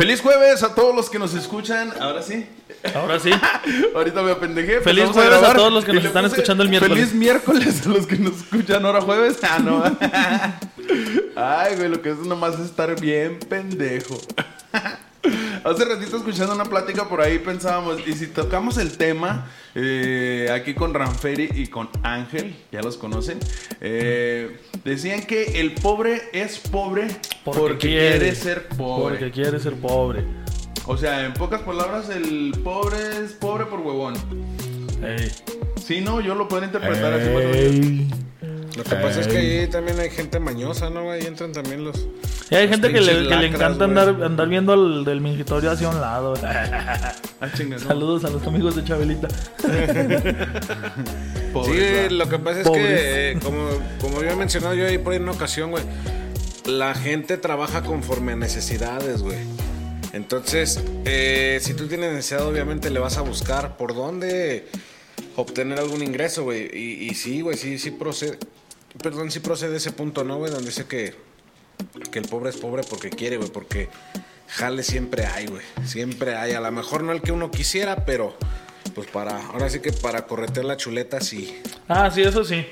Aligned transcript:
Feliz 0.00 0.22
jueves 0.22 0.62
a 0.62 0.74
todos 0.74 0.96
los 0.96 1.10
que 1.10 1.18
nos 1.18 1.34
escuchan. 1.34 1.92
Ahora 2.00 2.22
sí. 2.22 2.46
Ahora 2.94 3.20
sí. 3.20 3.30
Ahorita 3.94 4.22
me 4.22 4.30
apendejé. 4.30 4.80
Feliz 4.80 5.10
jueves 5.10 5.42
a 5.42 5.52
todos 5.52 5.70
los 5.70 5.84
que 5.84 5.92
nos 5.92 6.02
están 6.02 6.24
escuchando 6.24 6.62
el 6.62 6.70
miércoles. 6.70 6.96
Feliz 6.96 7.14
miércoles 7.14 7.86
a 7.86 7.90
los 7.90 8.06
que 8.06 8.16
nos 8.16 8.38
escuchan 8.38 8.86
ahora 8.86 9.02
jueves. 9.02 9.36
Ah, 9.42 9.58
no. 9.58 9.84
Ay, 11.36 11.76
güey, 11.76 11.90
lo 11.90 12.00
que 12.00 12.12
es 12.12 12.16
nomás 12.16 12.58
estar 12.60 12.98
bien 12.98 13.40
pendejo. 13.40 14.18
Hace 15.70 15.84
ratito 15.84 16.16
escuchando 16.16 16.52
una 16.52 16.64
plática 16.64 17.08
por 17.08 17.20
ahí 17.20 17.38
pensábamos, 17.38 18.00
y 18.04 18.12
si 18.14 18.26
tocamos 18.26 18.76
el 18.76 18.96
tema 18.96 19.46
eh, 19.76 20.48
aquí 20.52 20.74
con 20.74 20.92
Ranferi 20.92 21.48
y 21.54 21.68
con 21.68 21.88
Ángel, 22.02 22.56
ya 22.72 22.82
los 22.82 22.96
conocen, 22.96 23.38
eh, 23.80 24.58
decían 24.84 25.22
que 25.22 25.60
el 25.60 25.74
pobre 25.74 26.22
es 26.32 26.58
pobre 26.58 27.06
porque, 27.44 27.78
quiere, 27.78 28.34
ser 28.34 28.66
pobre. 28.66 29.18
Porque 29.18 29.30
quiere 29.30 29.60
ser 29.60 29.74
pobre. 29.74 30.24
O 30.86 30.96
sea, 30.96 31.24
en 31.24 31.34
pocas 31.34 31.62
palabras, 31.62 32.08
el 32.10 32.52
pobre 32.64 33.22
es 33.24 33.34
pobre 33.34 33.66
por 33.66 33.78
huevón. 33.78 34.14
Ey. 35.04 35.30
Sí, 35.80 36.00
no, 36.00 36.20
yo 36.20 36.34
lo 36.34 36.48
puedo 36.48 36.64
interpretar 36.64 37.12
así. 37.12 38.08
Lo 38.80 38.84
que 38.84 38.96
pasa 38.96 39.20
es 39.20 39.28
que 39.28 39.36
ahí 39.36 39.66
también 39.66 40.00
hay 40.00 40.08
gente 40.08 40.40
mañosa, 40.40 40.88
¿no? 40.88 41.10
Ahí 41.10 41.26
entran 41.26 41.52
también 41.52 41.84
los. 41.84 42.06
Y 42.50 42.54
hay 42.54 42.66
los 42.66 42.76
gente 42.76 42.90
que 42.90 43.02
le, 43.02 43.20
le 43.20 43.46
encanta 43.46 43.84
andar, 43.84 44.08
andar 44.22 44.48
viendo 44.48 44.72
al 44.72 45.04
del 45.04 45.20
mingitorio 45.20 45.70
hacia 45.70 45.90
un 45.90 46.00
lado. 46.00 46.34
Ah, 47.42 47.48
no. 47.66 47.78
Saludos 47.78 48.26
a 48.26 48.28
los 48.28 48.46
amigos 48.46 48.76
de 48.76 48.84
Chabelita. 48.84 49.26
Pobre, 51.54 52.08
Sí, 52.08 52.14
lo 52.14 52.28
que 52.28 52.38
pasa 52.38 52.60
es 52.60 52.66
Pobres. 52.66 52.84
que, 52.84 53.30
eh, 53.30 53.38
como, 53.42 53.66
como 53.98 54.18
había 54.18 54.36
mencionado 54.36 54.74
yo 54.74 54.86
ahí 54.86 54.98
por 54.98 55.14
ahí 55.14 55.16
en 55.16 55.22
una 55.22 55.32
ocasión, 55.32 55.70
güey, 55.70 55.82
la 56.66 56.94
gente 56.94 57.38
trabaja 57.38 57.82
conforme 57.82 58.32
a 58.32 58.36
necesidades, 58.36 59.22
güey. 59.22 59.38
Entonces, 60.12 60.82
eh, 61.06 61.60
si 61.62 61.72
tú 61.72 61.86
tienes 61.86 62.12
necesidad, 62.12 62.46
obviamente 62.46 62.90
le 62.90 63.00
vas 63.00 63.16
a 63.16 63.22
buscar 63.22 63.78
por 63.78 63.94
dónde 63.94 64.66
obtener 65.36 65.78
algún 65.78 66.02
ingreso, 66.02 66.44
güey. 66.44 66.68
Y, 66.76 67.08
y 67.08 67.14
sí, 67.14 67.40
güey, 67.40 67.56
sí, 67.56 67.78
sí 67.78 67.90
procede. 67.90 68.38
Perdón, 69.02 69.30
sí 69.30 69.40
procede 69.40 69.76
ese 69.76 69.92
punto, 69.92 70.24
¿no, 70.24 70.36
güey? 70.36 70.50
Donde 70.50 70.66
dice 70.66 70.86
que, 70.86 71.14
que 72.10 72.18
el 72.18 72.28
pobre 72.28 72.50
es 72.50 72.56
pobre 72.56 72.82
porque 72.88 73.10
quiere, 73.10 73.36
güey. 73.36 73.50
Porque 73.50 73.88
jale 74.48 74.82
siempre 74.82 75.26
hay, 75.26 75.46
güey. 75.46 75.62
Siempre 75.84 76.36
hay. 76.36 76.52
A 76.52 76.60
lo 76.60 76.70
mejor 76.72 77.02
no 77.02 77.12
el 77.12 77.22
que 77.22 77.32
uno 77.32 77.50
quisiera, 77.50 78.04
pero 78.04 78.36
pues 78.94 79.08
para, 79.08 79.46
ahora 79.46 79.70
sí 79.70 79.80
que 79.80 79.92
para 79.92 80.26
corretear 80.26 80.66
la 80.66 80.76
chuleta, 80.76 81.20
sí. 81.20 81.60
Ah, 81.88 82.10
sí, 82.10 82.22
eso 82.22 82.44
sí. 82.44 82.66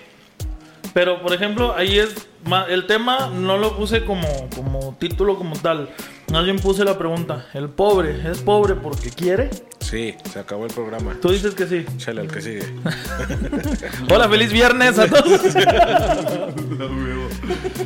Pero, 0.94 1.22
por 1.22 1.32
ejemplo, 1.32 1.74
ahí 1.76 1.98
es... 1.98 2.26
El 2.68 2.86
tema 2.86 3.30
no 3.32 3.58
lo 3.58 3.76
puse 3.76 4.04
como, 4.04 4.48
como 4.54 4.96
título 4.98 5.36
como 5.36 5.56
tal. 5.56 5.90
Más 6.32 6.44
bien 6.44 6.58
puse 6.58 6.84
la 6.84 6.98
pregunta. 6.98 7.46
¿El 7.52 7.68
pobre 7.68 8.30
es 8.30 8.38
pobre 8.38 8.74
porque 8.74 9.10
quiere? 9.10 9.50
Sí, 9.88 10.14
se 10.30 10.38
acabó 10.38 10.66
el 10.66 10.72
programa. 10.72 11.16
Tú 11.20 11.30
dices 11.30 11.54
que 11.54 11.66
sí. 11.66 11.86
Chale, 11.96 12.20
al 12.20 12.28
que 12.28 12.42
sigue. 12.42 12.62
Hola, 14.12 14.28
feliz 14.28 14.52
viernes 14.52 14.98
a 14.98 15.06
todos. 15.08 15.40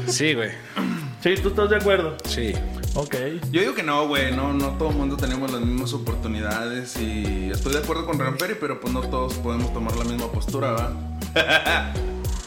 Sí, 0.06 0.34
güey. 0.34 0.50
sí, 1.22 1.34
tú 1.42 1.48
estás 1.50 1.70
de 1.70 1.76
acuerdo. 1.76 2.16
Sí. 2.24 2.52
Ok. 2.94 3.14
Yo 3.50 3.60
digo 3.60 3.74
que 3.74 3.82
no, 3.82 4.06
güey, 4.08 4.34
no, 4.34 4.52
no 4.52 4.70
todo 4.76 4.90
el 4.90 4.96
mundo 4.96 5.16
tenemos 5.16 5.50
las 5.50 5.60
mismas 5.60 5.92
oportunidades 5.94 6.96
y 7.00 7.50
estoy 7.50 7.72
de 7.72 7.78
acuerdo 7.78 8.04
con 8.04 8.18
Ranferi, 8.18 8.54
pero 8.60 8.80
pues 8.80 8.92
no 8.92 9.00
todos 9.02 9.34
podemos 9.34 9.72
tomar 9.72 9.96
la 9.96 10.04
misma 10.04 10.30
postura, 10.30 10.72
¿va? 10.72 10.92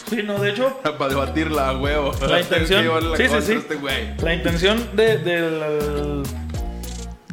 Sí, 0.10 0.22
no, 0.22 0.40
de 0.40 0.52
hecho, 0.52 0.80
Para 0.84 1.08
debatirla, 1.08 1.76
huevo. 1.80 2.12
La 2.30 2.40
intención- 2.40 2.86
la 3.10 3.18
sí, 3.18 3.24
sí, 3.28 3.42
sí. 3.42 3.52
Este 3.54 3.74
güey. 3.76 4.16
la 4.20 4.36
intención 4.36 4.88
de, 4.96 5.18
de 5.18 5.42
la, 5.50 5.68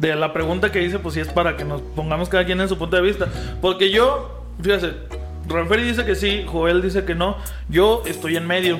de 0.09 0.15
la 0.15 0.33
pregunta 0.33 0.71
que 0.71 0.83
hice, 0.83 0.99
pues 0.99 1.13
sí 1.15 1.21
es 1.21 1.27
para 1.29 1.55
que 1.57 1.63
nos 1.65 1.81
pongamos 1.81 2.29
cada 2.29 2.45
quien 2.45 2.59
en 2.61 2.67
su 2.69 2.77
punto 2.77 2.95
de 2.95 3.01
vista. 3.01 3.27
Porque 3.61 3.89
yo, 3.91 4.43
fíjate, 4.61 4.93
Ranferi 5.47 5.83
dice 5.83 6.05
que 6.05 6.15
sí, 6.15 6.45
Joel 6.47 6.81
dice 6.81 7.03
que 7.05 7.15
no. 7.15 7.37
Yo 7.69 8.03
estoy 8.05 8.37
en 8.37 8.45
medio. 8.47 8.77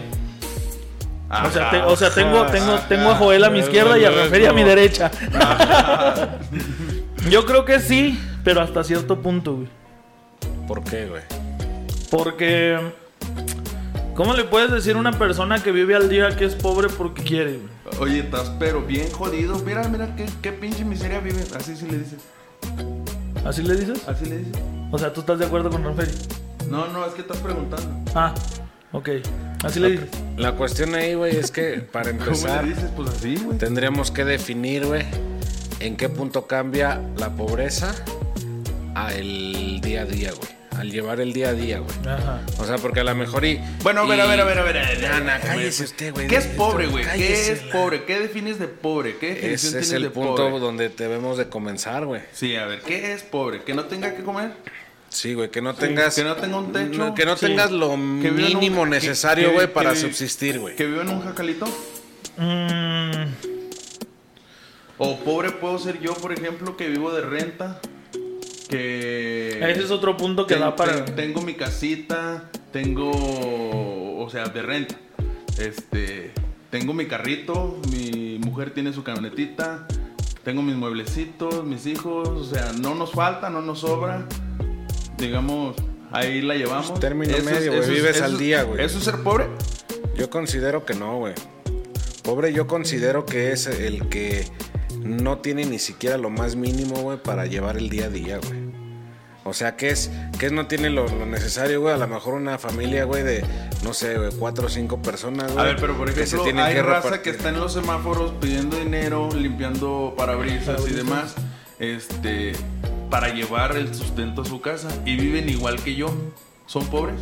O 1.45 1.49
sea, 1.49 1.71
te- 1.71 1.81
o 1.81 1.95
sea, 1.95 2.09
tengo, 2.11 2.45
tengo, 2.47 2.77
tengo 2.87 3.09
a 3.11 3.15
Joel 3.15 3.43
a 3.43 3.49
mi 3.49 3.59
izquierda 3.59 3.97
y 3.97 4.05
a 4.05 4.11
Ranferi 4.11 4.45
a 4.45 4.53
mi 4.53 4.63
derecha. 4.63 5.09
Yo 7.29 7.45
creo 7.45 7.65
que 7.65 7.79
sí, 7.79 8.19
pero 8.43 8.61
hasta 8.61 8.83
cierto 8.83 9.19
punto, 9.21 9.55
güey. 9.55 9.67
¿Por 10.67 10.83
qué, 10.83 11.05
güey? 11.07 11.23
Porque, 12.11 12.77
¿cómo 14.15 14.33
le 14.33 14.43
puedes 14.43 14.71
decir 14.71 14.95
a 14.95 14.99
una 14.99 15.11
persona 15.17 15.61
que 15.61 15.71
vive 15.71 15.95
al 15.95 16.09
día 16.09 16.35
que 16.35 16.45
es 16.45 16.55
pobre 16.55 16.87
porque 16.89 17.23
quiere? 17.23 17.57
güey? 17.57 17.73
Oye, 17.99 18.19
estás 18.19 18.51
pero 18.59 18.81
bien 18.81 19.09
jodido. 19.11 19.57
Mira, 19.59 19.87
mira 19.87 20.15
qué, 20.15 20.25
qué 20.41 20.51
pinche 20.51 20.83
miseria 20.85 21.19
vive. 21.19 21.43
Así 21.55 21.75
sí 21.75 21.87
le 21.89 21.99
dices. 21.99 22.19
¿Así 23.45 23.61
le 23.63 23.75
dices? 23.75 24.07
Así 24.07 24.25
le 24.25 24.37
dices. 24.39 24.53
O 24.91 24.97
sea, 24.97 25.11
¿tú 25.11 25.21
estás 25.21 25.39
de 25.39 25.45
acuerdo 25.45 25.69
con 25.69 25.83
Ranferi? 25.83 26.11
No, 26.69 26.87
no, 26.87 27.05
es 27.05 27.13
que 27.13 27.21
estás 27.21 27.37
preguntando. 27.37 28.11
Ah, 28.15 28.33
ok. 28.91 29.09
Así 29.63 29.79
le 29.79 29.91
dices. 29.91 30.09
La 30.37 30.53
cuestión 30.53 30.95
ahí, 30.95 31.13
güey, 31.13 31.35
es 31.35 31.51
que 31.51 31.79
para 31.91 32.11
¿Cómo 32.11 32.23
empezar, 32.23 32.63
le 32.63 32.69
dices? 32.73 32.89
Pues 32.95 33.09
así, 33.09 33.35
güey. 33.35 33.57
tendríamos 33.57 34.11
que 34.11 34.23
definir, 34.25 34.85
güey, 34.85 35.03
en 35.79 35.97
qué 35.97 36.09
punto 36.09 36.47
cambia 36.47 37.01
la 37.17 37.29
pobreza 37.31 37.93
a 38.95 39.13
el 39.13 39.81
día 39.81 40.01
a 40.01 40.05
día, 40.05 40.31
güey. 40.31 40.62
Al 40.77 40.91
llevar 40.91 41.19
el 41.21 41.33
día 41.33 41.49
a 41.49 41.53
día, 41.53 41.79
güey. 41.79 41.95
Ajá. 42.07 42.41
O 42.57 42.65
sea, 42.65 42.77
porque 42.77 42.99
a 42.99 43.03
lo 43.03 43.15
mejor 43.15 43.45
y. 43.45 43.59
Bueno, 43.83 44.01
a 44.01 44.05
ver, 44.07 44.17
y- 44.17 44.21
a 44.21 44.25
ver, 44.25 44.39
a 44.39 44.43
ver, 44.43 44.59
a 44.59 44.63
ver. 44.63 44.77
a 44.77 44.87
ver, 44.89 44.99
Ya, 44.99 45.09
a 45.09 45.13
ver, 45.15 45.25
na, 45.25 45.35
a 45.35 45.37
ver, 45.37 45.47
cállese 45.47 45.83
usted, 45.83 46.13
güey. 46.13 46.27
¿Qué 46.27 46.35
es 46.37 46.45
pobre, 46.47 46.87
güey? 46.87 47.05
¿Qué 47.15 47.51
es 47.51 47.59
pobre? 47.71 48.03
¿Qué 48.05 48.19
defines 48.19 48.59
de 48.59 48.67
pobre? 48.67 49.17
¿Qué 49.17 49.29
definición 49.35 49.69
Ese 49.75 49.79
es 49.79 49.91
el 49.91 50.03
de 50.03 50.09
punto 50.09 50.35
pobre? 50.35 50.59
donde 50.59 50.89
debemos 50.89 51.37
de 51.37 51.47
comenzar, 51.49 52.05
güey. 52.05 52.21
Sí, 52.33 52.55
a 52.55 52.65
ver, 52.65 52.81
¿qué 52.81 53.13
es 53.13 53.23
pobre? 53.23 53.63
¿Que 53.63 53.73
no 53.73 53.85
tenga 53.85 54.15
que 54.15 54.23
comer? 54.23 54.51
Sí, 55.09 55.35
güey, 55.35 55.51
que 55.51 55.61
no 55.61 55.75
tengas. 55.75 56.15
que 56.15 56.23
no 56.23 56.35
tenga 56.35 56.57
un 56.57 56.71
techo. 56.73 56.97
no- 56.97 57.13
que 57.13 57.25
no 57.25 57.37
Sí. 57.37 57.45
tengas 57.45 57.69
lo 57.71 57.89
Que 57.91 57.95
viva 58.31 58.47
en 58.49 58.55
un- 58.55 58.59
mínimo 58.59 58.85
necesario, 58.87 59.51
güey, 59.53 59.67
que- 59.67 59.73
para 59.73 59.95
subsistir, 59.95 60.59
güey. 60.59 60.75
¿Que 60.75 60.85
vive 60.87 61.01
en 61.01 61.09
un 61.09 61.21
jacalito? 61.21 61.65
Mm, 62.37 63.25
¿O 64.97 65.19
pobre 65.19 65.51
puedo 65.51 65.77
ser 65.79 65.99
yo, 65.99 66.13
por 66.15 66.33
ejemplo, 66.33 66.75
que 66.77 66.87
vivo 66.89 67.11
de 67.13 67.21
renta? 67.21 67.79
Que... 68.77 69.71
ese 69.71 69.83
es 69.83 69.91
otro 69.91 70.17
punto 70.17 70.45
que 70.47 70.55
Ten- 70.55 70.61
da 70.63 70.75
para... 70.75 71.05
ten- 71.05 71.15
Tengo 71.15 71.41
mi 71.41 71.53
casita, 71.53 72.49
tengo... 72.71 73.11
O 74.23 74.29
sea, 74.29 74.45
de 74.45 74.61
renta. 74.61 74.95
Este... 75.59 76.31
Tengo 76.69 76.93
mi 76.95 77.05
carrito, 77.05 77.79
mi 77.91 78.39
mujer 78.39 78.71
tiene 78.71 78.93
su 78.93 79.03
camionetita, 79.03 79.87
tengo 80.43 80.63
mis 80.63 80.75
mueblecitos, 80.75 81.63
mis 81.63 81.85
hijos, 81.85 82.27
o 82.27 82.43
sea, 82.43 82.71
no 82.81 82.95
nos 82.95 83.11
falta, 83.11 83.51
no 83.51 83.61
nos 83.61 83.81
sobra. 83.81 84.25
Digamos, 85.19 85.75
ahí 86.11 86.41
la 86.41 86.55
llevamos. 86.55 86.87
Pues, 86.87 86.99
término 86.99 87.35
Eso 87.35 87.47
es- 87.47 87.55
medio, 87.55 87.73
güey, 87.77 87.89
vives 87.91 88.15
eso 88.15 88.25
al 88.25 88.39
día, 88.39 88.63
güey. 88.63 88.83
¿Eso 88.83 88.97
es 88.97 89.03
ser 89.03 89.17
pobre? 89.21 89.45
Yo 90.17 90.31
considero 90.31 90.83
que 90.83 90.95
no, 90.95 91.19
güey. 91.19 91.35
Pobre 92.23 92.53
yo 92.53 92.65
considero 92.65 93.23
que 93.27 93.51
es 93.51 93.67
el 93.67 94.09
que 94.09 94.47
no 95.03 95.37
tiene 95.37 95.65
ni 95.65 95.77
siquiera 95.77 96.17
lo 96.17 96.31
más 96.31 96.55
mínimo, 96.55 96.95
güey, 97.03 97.19
para 97.21 97.45
llevar 97.45 97.77
el 97.77 97.89
día 97.89 98.05
a 98.05 98.09
día, 98.09 98.39
güey. 98.39 98.62
O 99.45 99.53
sea, 99.53 99.75
que 99.75 99.89
es, 99.89 100.09
que 100.39 100.49
no 100.51 100.67
tiene 100.67 100.89
lo, 100.89 101.05
lo 101.07 101.25
necesario, 101.25 101.81
güey. 101.81 101.93
A 101.93 101.97
lo 101.97 102.07
mejor 102.07 102.35
una 102.35 102.57
familia, 102.57 103.03
güey, 103.03 103.23
de, 103.23 103.45
no 103.83 103.93
sé, 103.93 104.17
güey, 104.17 104.31
cuatro 104.39 104.67
o 104.67 104.69
cinco 104.69 105.01
personas, 105.01 105.51
güey. 105.51 105.63
A 105.63 105.67
ver, 105.67 105.77
pero 105.79 105.97
por 105.97 106.07
que 106.07 106.25
se 106.25 106.37
ejemplo, 106.37 106.43
tienen 106.45 106.63
hay 106.63 106.75
raza 106.81 107.09
repartir. 107.09 107.21
que 107.21 107.29
está 107.31 107.49
en 107.49 107.59
los 107.59 107.73
semáforos 107.73 108.33
pidiendo 108.39 108.77
dinero, 108.77 109.29
limpiando 109.35 110.13
parabrisas 110.15 110.87
y 110.87 110.93
demás, 110.93 111.35
este, 111.79 112.53
para 113.09 113.33
llevar 113.33 113.75
el 113.75 113.93
sustento 113.93 114.43
a 114.43 114.45
su 114.45 114.61
casa 114.61 114.89
y 115.05 115.17
viven 115.17 115.49
igual 115.49 115.81
que 115.83 115.95
yo. 115.95 116.13
¿Son 116.65 116.85
pobres? 116.87 117.19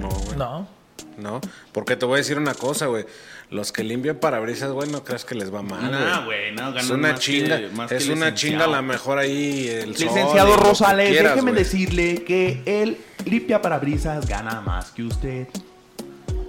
No, 0.00 0.08
güey. 0.08 0.36
No. 0.36 0.80
No, 1.16 1.40
porque 1.72 1.96
te 1.96 2.06
voy 2.06 2.14
a 2.14 2.16
decir 2.18 2.38
una 2.38 2.54
cosa, 2.54 2.86
güey. 2.86 3.04
Los 3.50 3.72
que 3.72 3.82
limpian 3.82 4.16
parabrisas, 4.18 4.70
güey, 4.70 4.88
no 4.90 5.02
creas 5.02 5.24
que 5.24 5.34
les 5.34 5.52
va 5.52 5.60
mal, 5.62 5.90
No, 5.90 6.24
güey. 6.24 6.24
güey, 6.24 6.52
no, 6.52 6.62
ganan 6.72 6.76
Es 6.84 6.90
una 6.90 7.08
más 7.12 7.20
chinga, 7.20 7.58
que- 7.58 7.68
más 7.70 7.90
es 7.92 8.04
que 8.06 8.12
una 8.12 8.32
chinga 8.34 8.64
a 8.64 8.68
la 8.68 8.80
mejor 8.80 9.18
ahí 9.18 9.66
el 9.68 9.90
Licenciado 9.90 10.56
Rosales, 10.56 11.10
quieras, 11.10 11.34
déjeme 11.34 11.52
decirle 11.52 12.22
que 12.22 12.62
el 12.64 12.98
limpia 13.24 13.60
parabrisas 13.60 14.26
gana 14.28 14.60
más 14.60 14.92
que 14.92 15.02
usted. 15.02 15.48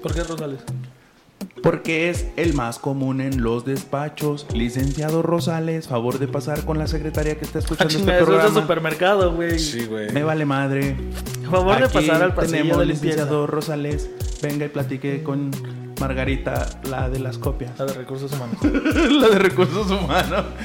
¿Por 0.04 0.14
qué 0.14 0.24
Rosales? 0.24 0.60
Porque 1.64 2.10
es 2.10 2.28
el 2.38 2.54
más 2.54 2.78
común 2.80 3.20
en 3.22 3.42
los 3.44 3.66
despachos. 3.66 4.46
Licenciado 4.54 5.22
Rosales, 5.24 5.88
favor 5.88 6.18
de 6.20 6.28
pasar 6.28 6.66
con 6.66 6.78
la 6.78 6.88
secretaria 6.88 7.36
que 7.38 7.46
está 7.46 7.60
Ah, 7.60 7.62
escuchando 7.62 7.94
chinga, 7.94 8.12
este 8.14 8.24
eso 8.24 8.32
es 8.32 8.38
programa. 8.40 8.62
supermercado, 8.62 9.34
güey. 9.34 9.58
Sí, 9.60 9.86
güey. 9.86 10.12
Me 10.12 10.24
vale 10.24 10.46
madre. 10.46 10.96
A 11.48 11.50
favor 11.52 11.80
de 11.82 11.90
pasar 11.90 12.22
al 12.24 12.34
pasillo 12.36 12.58
tenemos 12.58 12.78
de 12.80 12.86
limpieza. 12.86 13.06
licenciado 13.16 13.48
Rosales. 13.48 14.10
Venga 14.42 14.66
y 14.66 14.70
platique 14.70 15.22
con 15.24 15.52
Margarita, 16.02 16.68
la 16.90 17.10
de 17.10 17.20
las 17.20 17.38
copias. 17.38 17.78
La 17.78 17.86
de 17.86 17.94
recursos 17.94 18.32
humanos. 18.34 18.58
la 18.64 19.30
de 19.30 19.40
recursos 19.40 19.90
humanos. 19.90 20.46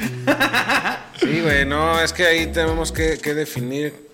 Sí, 1.19 1.41
güey, 1.41 1.65
no, 1.65 1.99
es 1.99 2.13
que 2.13 2.27
ahí 2.27 2.47
tenemos 2.53 2.93
que, 2.93 3.17
que 3.17 3.33
definir 3.33 4.11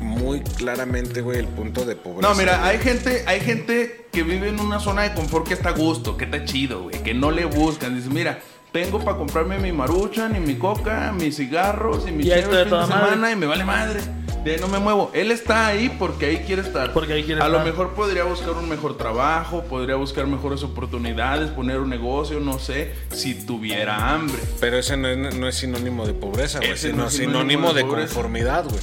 muy 0.00 0.40
claramente, 0.40 1.22
güey, 1.22 1.40
el 1.40 1.48
punto 1.48 1.84
de 1.84 1.96
pobreza. 1.96 2.28
No, 2.28 2.36
mira, 2.36 2.64
hay 2.64 2.78
gente, 2.78 3.24
hay 3.26 3.40
gente 3.40 4.06
que 4.12 4.22
vive 4.22 4.48
en 4.48 4.60
una 4.60 4.78
zona 4.78 5.02
de 5.02 5.12
confort 5.12 5.48
que 5.48 5.54
está 5.54 5.70
a 5.70 5.72
gusto, 5.72 6.16
que 6.16 6.26
está 6.26 6.44
chido, 6.44 6.84
güey, 6.84 7.02
que 7.02 7.14
no 7.14 7.32
le 7.32 7.46
buscan. 7.46 7.96
Dice, 7.96 8.10
mira, 8.10 8.38
tengo 8.70 9.00
para 9.00 9.16
comprarme 9.18 9.58
mi 9.58 9.72
maruchan 9.72 10.36
y 10.36 10.40
mi 10.40 10.54
coca, 10.54 11.12
mis 11.12 11.36
cigarros 11.36 12.06
y 12.06 12.12
mi 12.12 12.22
fin 12.22 12.32
de 12.32 12.66
toda 12.66 12.86
madre. 12.86 13.10
semana 13.10 13.32
y 13.32 13.36
me 13.36 13.46
vale 13.46 13.64
madre. 13.64 14.00
De 14.44 14.56
no 14.56 14.68
me 14.68 14.78
muevo. 14.78 15.10
Él 15.12 15.30
está 15.30 15.66
ahí 15.66 15.94
porque 15.98 16.26
ahí 16.26 16.38
quiere 16.38 16.62
estar. 16.62 16.94
Porque 16.94 17.12
ahí 17.12 17.24
quiere 17.24 17.42
A 17.42 17.48
lo 17.48 17.60
mejor 17.60 17.92
podría 17.92 18.24
buscar 18.24 18.52
un 18.52 18.68
mejor 18.68 18.96
trabajo, 18.96 19.64
podría 19.64 19.96
buscar 19.96 20.26
mejores 20.26 20.62
oportunidades, 20.62 21.50
poner 21.50 21.78
un 21.78 21.90
negocio, 21.90 22.40
no 22.40 22.58
sé, 22.58 22.94
si 23.10 23.34
tuviera 23.34 24.14
hambre. 24.14 24.38
Pero 24.58 24.78
ese 24.78 24.96
no 24.96 25.08
es, 25.08 25.36
no 25.36 25.46
es 25.46 25.56
sinónimo 25.56 26.06
de 26.06 26.14
pobreza, 26.14 26.58
güey. 26.58 26.70
Ese 26.70 26.88
Sino 26.88 27.02
no 27.02 27.08
es 27.08 27.14
sinónimo, 27.14 27.74
de 27.74 27.82
de, 27.82 27.88
conformidad, 27.88 28.64
güey. 28.64 28.80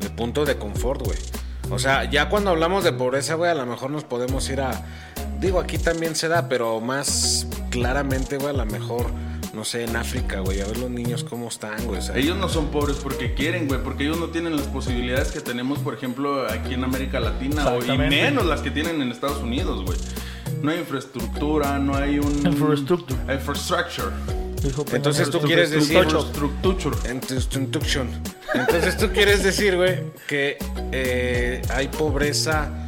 De 0.00 0.08
punto 0.08 0.46
de 0.46 0.56
confort, 0.56 1.02
güey. 1.02 1.18
O 1.70 1.78
sea, 1.78 2.04
ya 2.04 2.30
cuando 2.30 2.50
hablamos 2.50 2.82
de 2.82 2.92
pobreza, 2.92 3.34
güey, 3.34 3.50
a 3.50 3.54
lo 3.54 3.66
mejor 3.66 3.90
nos 3.90 4.04
podemos 4.04 4.48
ir 4.48 4.62
a. 4.62 4.86
Digo, 5.38 5.60
aquí 5.60 5.76
también 5.76 6.16
se 6.16 6.28
da, 6.28 6.48
pero 6.48 6.80
más 6.80 7.46
claramente, 7.70 8.38
güey, 8.38 8.50
a 8.50 8.58
lo 8.58 8.66
mejor, 8.66 9.06
no 9.60 9.64
sé, 9.66 9.84
en 9.84 9.94
África, 9.94 10.40
güey, 10.40 10.62
a 10.62 10.66
ver 10.66 10.78
los 10.78 10.88
niños 10.88 11.22
cómo 11.22 11.48
están, 11.48 11.84
güey. 11.84 11.98
O 11.98 12.02
sea, 12.02 12.16
Ellos 12.16 12.34
no 12.38 12.48
son 12.48 12.68
pobres 12.68 12.96
porque 12.96 13.34
quieren, 13.34 13.68
güey, 13.68 13.78
porque 13.82 14.04
ellos 14.04 14.18
no 14.18 14.28
tienen 14.28 14.56
las 14.56 14.66
posibilidades 14.68 15.32
que 15.32 15.42
tenemos, 15.42 15.80
por 15.80 15.92
ejemplo, 15.92 16.48
aquí 16.48 16.72
en 16.72 16.82
América 16.82 17.20
Latina, 17.20 17.68
o, 17.68 17.84
y 17.84 17.98
menos 17.98 18.46
las 18.46 18.62
que 18.62 18.70
tienen 18.70 19.02
en 19.02 19.12
Estados 19.12 19.42
Unidos, 19.42 19.84
güey. 19.84 19.98
No 20.62 20.70
hay 20.70 20.78
infraestructura, 20.78 21.78
no 21.78 21.94
hay 21.94 22.18
un... 22.18 22.38
Infrastructure. 22.46 23.20
Infrastructure. 23.30 24.10
Entonces 24.94 25.28
tú 25.28 25.40
quieres 25.40 25.72
decir-. 25.72 25.98
Entonces 28.54 28.96
tú 28.96 29.10
quieres 29.12 29.42
decir, 29.42 29.76
güey, 29.76 30.04
que 30.26 30.56
eh, 30.90 31.60
hay 31.68 31.88
pobreza 31.88 32.79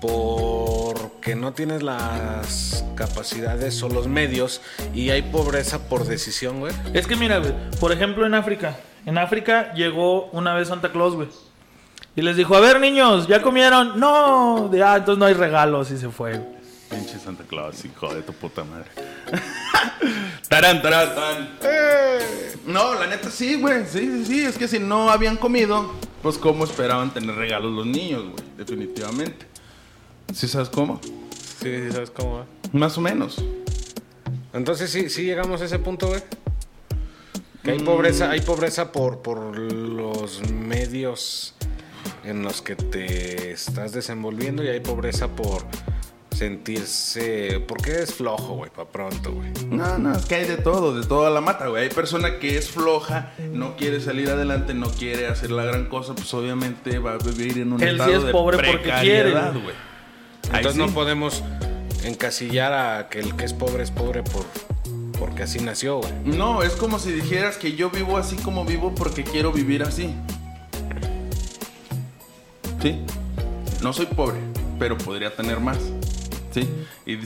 porque 0.00 1.34
no 1.34 1.52
tienes 1.52 1.82
las 1.82 2.84
capacidades 2.94 3.82
o 3.82 3.88
los 3.88 4.06
medios 4.06 4.60
y 4.94 5.10
hay 5.10 5.22
pobreza 5.22 5.88
por 5.88 6.04
decisión, 6.04 6.60
güey. 6.60 6.72
Es 6.94 7.06
que 7.06 7.16
mira, 7.16 7.38
güey, 7.38 7.52
por 7.80 7.92
ejemplo 7.92 8.26
en 8.26 8.34
África. 8.34 8.76
En 9.06 9.18
África 9.18 9.72
llegó 9.74 10.26
una 10.26 10.54
vez 10.54 10.68
Santa 10.68 10.92
Claus, 10.92 11.14
güey. 11.14 11.28
Y 12.16 12.22
les 12.22 12.36
dijo, 12.36 12.56
a 12.56 12.60
ver 12.60 12.80
niños, 12.80 13.28
¿ya 13.28 13.40
comieron? 13.42 13.98
No, 13.98 14.68
de, 14.70 14.82
ah, 14.82 14.96
entonces 14.96 15.18
no 15.18 15.24
hay 15.26 15.34
regalos 15.34 15.90
y 15.90 15.98
se 15.98 16.08
fue. 16.08 16.32
güey. 16.32 16.58
Pinche 16.90 17.18
Santa 17.18 17.44
Claus, 17.44 17.84
hijo 17.84 18.12
de 18.14 18.22
tu 18.22 18.32
puta 18.32 18.64
madre. 18.64 18.90
tarán, 20.48 20.80
tarán, 20.80 21.14
tarán. 21.14 21.48
No, 22.66 22.94
la 22.94 23.06
neta 23.06 23.30
sí, 23.30 23.60
güey. 23.60 23.84
Sí, 23.86 24.00
sí, 24.00 24.24
sí. 24.24 24.40
Es 24.44 24.58
que 24.58 24.66
si 24.66 24.78
no 24.78 25.10
habían 25.10 25.36
comido, 25.36 25.92
pues 26.22 26.38
cómo 26.38 26.64
esperaban 26.64 27.12
tener 27.12 27.34
regalos 27.34 27.72
los 27.72 27.86
niños, 27.86 28.24
güey. 28.24 28.44
Definitivamente. 28.56 29.46
¿Sí 30.32 30.48
sabes 30.48 30.68
cómo? 30.68 31.00
Sí, 31.60 31.74
sí, 31.86 31.92
¿sabes 31.92 32.10
cómo 32.10 32.38
va? 32.38 32.46
Más 32.72 32.96
o 32.98 33.00
menos. 33.00 33.42
Entonces 34.52 34.90
sí, 34.90 35.08
sí 35.10 35.24
llegamos 35.24 35.60
a 35.62 35.64
ese 35.64 35.78
punto, 35.78 36.08
güey. 36.08 36.22
Que 37.62 37.72
hay 37.72 37.78
pobreza, 37.80 38.30
hay 38.30 38.40
pobreza 38.40 38.92
por, 38.92 39.20
por 39.20 39.58
los 39.58 40.40
medios 40.50 41.54
en 42.24 42.42
los 42.42 42.62
que 42.62 42.76
te 42.76 43.50
estás 43.52 43.92
desenvolviendo 43.92 44.62
y 44.62 44.68
hay 44.68 44.80
pobreza 44.80 45.28
por 45.28 45.64
sentirse... 46.34 47.62
Porque 47.66 48.02
es 48.02 48.14
flojo, 48.14 48.54
güey, 48.54 48.70
para 48.70 48.88
pronto, 48.88 49.32
güey. 49.32 49.50
No, 49.70 49.98
no, 49.98 50.14
es 50.14 50.24
que 50.24 50.36
hay 50.36 50.46
de 50.46 50.56
todo, 50.56 50.98
de 50.98 51.06
toda 51.06 51.30
la 51.30 51.40
mata, 51.40 51.66
güey. 51.66 51.84
Hay 51.84 51.88
persona 51.88 52.38
que 52.38 52.56
es 52.56 52.70
floja, 52.70 53.32
no 53.52 53.76
quiere 53.76 54.00
salir 54.00 54.30
adelante, 54.30 54.72
no 54.72 54.88
quiere 54.88 55.26
hacer 55.26 55.50
la 55.50 55.64
gran 55.64 55.86
cosa, 55.86 56.14
pues 56.14 56.32
obviamente 56.34 56.98
va 57.00 57.14
a 57.14 57.18
vivir 57.18 57.58
en 57.58 57.72
un 57.72 57.82
Él 57.82 57.88
sí 57.88 57.92
estado 57.94 58.16
es 58.16 58.24
de 58.24 58.32
pobre 58.32 58.56
porque 58.58 58.92
quiere. 59.00 59.32
güey. 59.32 59.87
Entonces 60.52 60.74
sí. 60.74 60.78
no 60.78 60.88
podemos 60.88 61.42
encasillar 62.04 62.72
a 62.72 63.08
que 63.08 63.20
el 63.20 63.36
que 63.36 63.44
es 63.44 63.52
pobre 63.52 63.82
es 63.82 63.90
pobre 63.90 64.22
por 64.22 64.44
porque 65.18 65.42
así 65.42 65.58
nació, 65.58 65.98
güey. 65.98 66.12
No, 66.24 66.62
es 66.62 66.74
como 66.74 66.98
si 66.98 67.10
dijeras 67.10 67.56
que 67.56 67.74
yo 67.74 67.90
vivo 67.90 68.16
así 68.16 68.36
como 68.36 68.64
vivo 68.64 68.94
porque 68.94 69.24
quiero 69.24 69.52
vivir 69.52 69.82
así. 69.82 70.14
¿Sí? 72.80 73.00
No 73.82 73.92
soy 73.92 74.06
pobre, 74.06 74.38
pero 74.78 74.96
podría 74.96 75.34
tener 75.34 75.58
más. 75.58 75.78
¿Sí? 76.52 76.68
Y 77.04 77.16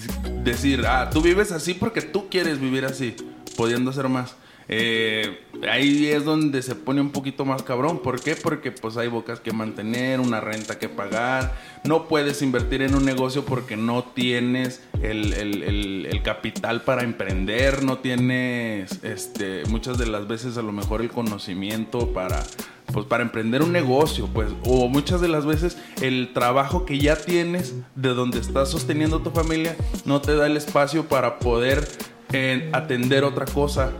decir, 0.43 0.85
ah, 0.87 1.11
tú 1.11 1.21
vives 1.21 1.53
así 1.53 1.75
porque 1.75 2.01
tú 2.01 2.29
quieres 2.31 2.59
vivir 2.59 2.87
así, 2.87 3.15
pudiendo 3.57 3.93
ser 3.93 4.09
más. 4.09 4.35
Eh, 4.69 5.41
ahí 5.69 6.07
es 6.07 6.25
donde 6.25 6.63
se 6.63 6.75
pone 6.75 7.01
un 7.01 7.11
poquito 7.11 7.45
más 7.45 7.63
cabrón. 7.63 8.01
¿Por 8.01 8.21
qué? 8.21 8.37
Porque 8.37 8.71
pues 8.73 8.97
hay 8.97 9.09
bocas 9.09 9.41
que 9.41 9.53
mantener, 9.53 10.21
una 10.21 10.41
renta 10.41 10.79
que 10.79 10.89
pagar. 10.89 11.57
No 11.85 12.09
puedes 12.09 12.43
invertir 12.43 12.83
en 12.83 12.95
un 12.95 13.05
negocio 13.05 13.45
porque 13.45 13.77
no 13.77 14.05
tienes 14.15 14.83
el, 15.03 15.33
el- 15.35 15.63
el- 15.63 16.23
capital 16.23 16.83
para 16.83 17.03
emprender, 17.03 17.83
no 17.83 17.99
tienes 17.99 19.03
este, 19.03 19.65
muchas 19.67 19.99
de 19.99 20.07
las 20.07 20.29
veces 20.29 20.57
a 20.57 20.63
lo 20.63 20.71
mejor 20.71 21.01
el 21.03 21.11
conocimiento 21.11 22.13
para, 22.13 22.45
pues, 22.93 23.07
para 23.07 23.25
emprender 23.25 23.61
un 23.63 23.73
negocio. 23.73 24.29
Pues, 24.33 24.49
o 24.65 24.89
muchas 24.89 25.21
de 25.21 25.27
las 25.27 25.45
veces 25.45 25.77
el 26.01 26.33
trabajo 26.33 26.87
que 26.87 26.99
ya 26.99 27.17
tienes 27.17 27.75
de 27.97 28.11
donde 28.11 28.39
estás 28.39 28.71
sosteniendo 28.71 29.19
tu 29.21 29.31
familia 29.31 29.77
no 30.05 30.21
te 30.21 30.37
da 30.37 30.47
el 30.47 30.57
espacio 30.57 31.07
para 31.09 31.41
poder 31.41 31.89
eh, 32.33 32.71
atender 32.73 33.25
otra 33.25 33.45
cosa 33.47 33.91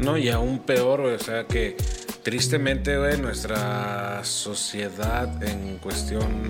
No, 0.00 0.16
y 0.16 0.28
aún 0.30 0.60
peor, 0.60 1.00
o 1.00 1.18
sea 1.18 1.46
que 1.46 1.76
tristemente, 2.22 2.96
güey, 2.96 3.18
nuestra 3.18 4.24
sociedad 4.24 5.42
en 5.42 5.78
cuestión 5.78 6.48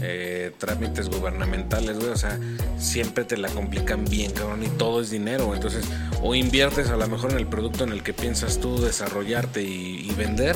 eh, 0.00 0.52
trámites 0.58 1.08
gubernamentales, 1.08 1.98
güey, 1.98 2.10
o 2.10 2.16
sea, 2.16 2.38
siempre 2.78 3.24
te 3.24 3.36
la 3.36 3.48
complican 3.48 4.04
bien, 4.04 4.32
cabrón, 4.32 4.62
y 4.62 4.68
todo 4.68 5.00
es 5.00 5.10
dinero, 5.10 5.54
entonces, 5.54 5.84
o 6.22 6.34
inviertes 6.34 6.90
a 6.90 6.96
lo 6.96 7.06
mejor 7.08 7.32
en 7.32 7.38
el 7.38 7.46
producto 7.46 7.84
en 7.84 7.90
el 7.90 8.02
que 8.02 8.12
piensas 8.12 8.58
tú 8.58 8.80
desarrollarte 8.80 9.62
y, 9.62 10.08
y 10.08 10.14
vender, 10.16 10.54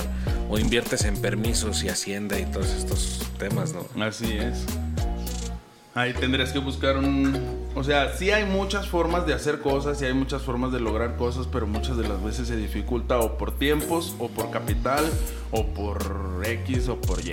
o 0.48 0.58
inviertes 0.58 1.04
en 1.04 1.16
permisos 1.16 1.82
y 1.84 1.88
hacienda 1.88 2.38
y 2.38 2.44
todos 2.46 2.70
estos 2.70 3.22
temas, 3.38 3.72
¿no? 3.72 3.86
Así 4.04 4.36
es. 4.36 4.66
Ahí 5.94 6.12
tendrías 6.14 6.52
que 6.52 6.60
buscar 6.60 6.96
un... 6.96 7.36
O 7.74 7.82
sea, 7.82 8.14
sí 8.16 8.30
hay 8.30 8.44
muchas 8.44 8.86
formas 8.88 9.26
de 9.26 9.34
hacer 9.34 9.60
cosas 9.60 10.00
y 10.00 10.04
hay 10.04 10.14
muchas 10.14 10.42
formas 10.42 10.70
de 10.72 10.78
lograr 10.80 11.16
cosas, 11.16 11.48
pero 11.50 11.66
muchas 11.66 11.96
de 11.96 12.06
las 12.08 12.22
veces 12.22 12.46
se 12.48 12.56
dificulta 12.56 13.18
o 13.18 13.36
por 13.36 13.58
tiempos, 13.58 14.14
o 14.20 14.28
por 14.28 14.50
capital, 14.50 15.04
o 15.50 15.66
por 15.66 16.42
X 16.44 16.88
o 16.88 17.00
por 17.00 17.18
Y. 17.20 17.32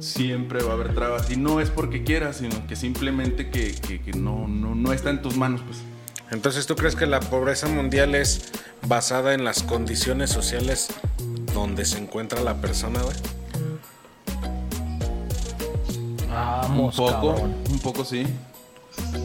Siempre 0.00 0.62
va 0.64 0.70
a 0.70 0.74
haber 0.74 0.94
trabas. 0.94 1.30
Y 1.30 1.36
no 1.36 1.60
es 1.60 1.70
porque 1.70 2.02
quieras, 2.02 2.38
sino 2.38 2.66
que 2.66 2.74
simplemente 2.74 3.50
que, 3.50 3.72
que- 3.74 4.00
que 4.00 4.12
no, 4.12 4.48
no, 4.48 4.74
no 4.74 4.92
está 4.92 5.10
en 5.10 5.22
tus 5.22 5.36
manos, 5.36 5.60
pues. 5.64 5.78
Entonces, 6.32 6.66
¿tú 6.66 6.74
crees 6.76 6.96
que 6.96 7.06
la 7.06 7.20
pobreza 7.20 7.68
mundial 7.68 8.14
es 8.14 8.52
basada 8.86 9.34
en 9.34 9.44
las 9.44 9.62
condiciones 9.62 10.30
sociales 10.30 10.88
donde 11.54 11.84
se 11.84 11.98
encuentra 11.98 12.40
la 12.42 12.60
persona, 12.60 13.00
güey? 13.02 13.16
Vamos, 16.30 16.98
un 16.98 17.06
poco, 17.06 17.34
cabrón. 17.34 17.54
un 17.70 17.78
poco 17.80 18.04
sí. 18.04 18.26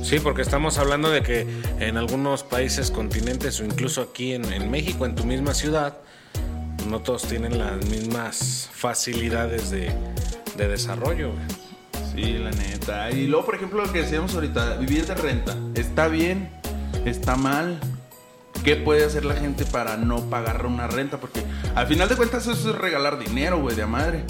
Sí, 0.03 0.19
porque 0.19 0.41
estamos 0.41 0.77
hablando 0.77 1.09
de 1.09 1.21
que 1.21 1.47
en 1.79 1.97
algunos 1.97 2.43
países, 2.43 2.91
continentes 2.91 3.59
o 3.59 3.65
incluso 3.65 4.01
aquí 4.01 4.33
en, 4.33 4.51
en 4.51 4.69
México, 4.69 5.05
en 5.05 5.15
tu 5.15 5.25
misma 5.25 5.53
ciudad, 5.53 5.97
no 6.89 7.01
todos 7.01 7.23
tienen 7.23 7.57
las 7.57 7.83
mismas 7.85 8.69
facilidades 8.71 9.71
de, 9.71 9.91
de 10.55 10.67
desarrollo. 10.67 11.31
Sí, 12.13 12.33
la 12.33 12.51
neta. 12.51 13.11
Y 13.11 13.27
luego, 13.27 13.45
por 13.45 13.55
ejemplo, 13.55 13.83
lo 13.85 13.91
que 13.91 14.03
decíamos 14.03 14.33
ahorita, 14.35 14.77
vivir 14.77 15.05
de 15.05 15.15
renta. 15.15 15.55
¿Está 15.73 16.07
bien? 16.07 16.49
¿Está 17.05 17.35
mal? 17.35 17.79
¿Qué 18.63 18.75
puede 18.75 19.05
hacer 19.05 19.25
la 19.25 19.35
gente 19.35 19.65
para 19.65 19.97
no 19.97 20.29
pagar 20.29 20.65
una 20.65 20.87
renta? 20.87 21.19
Porque 21.19 21.43
al 21.75 21.87
final 21.87 22.07
de 22.07 22.15
cuentas 22.15 22.47
eso 22.47 22.71
es 22.71 22.75
regalar 22.77 23.19
dinero, 23.19 23.59
güey, 23.59 23.75
de 23.75 23.83
a 23.83 23.87
madre. 23.87 24.23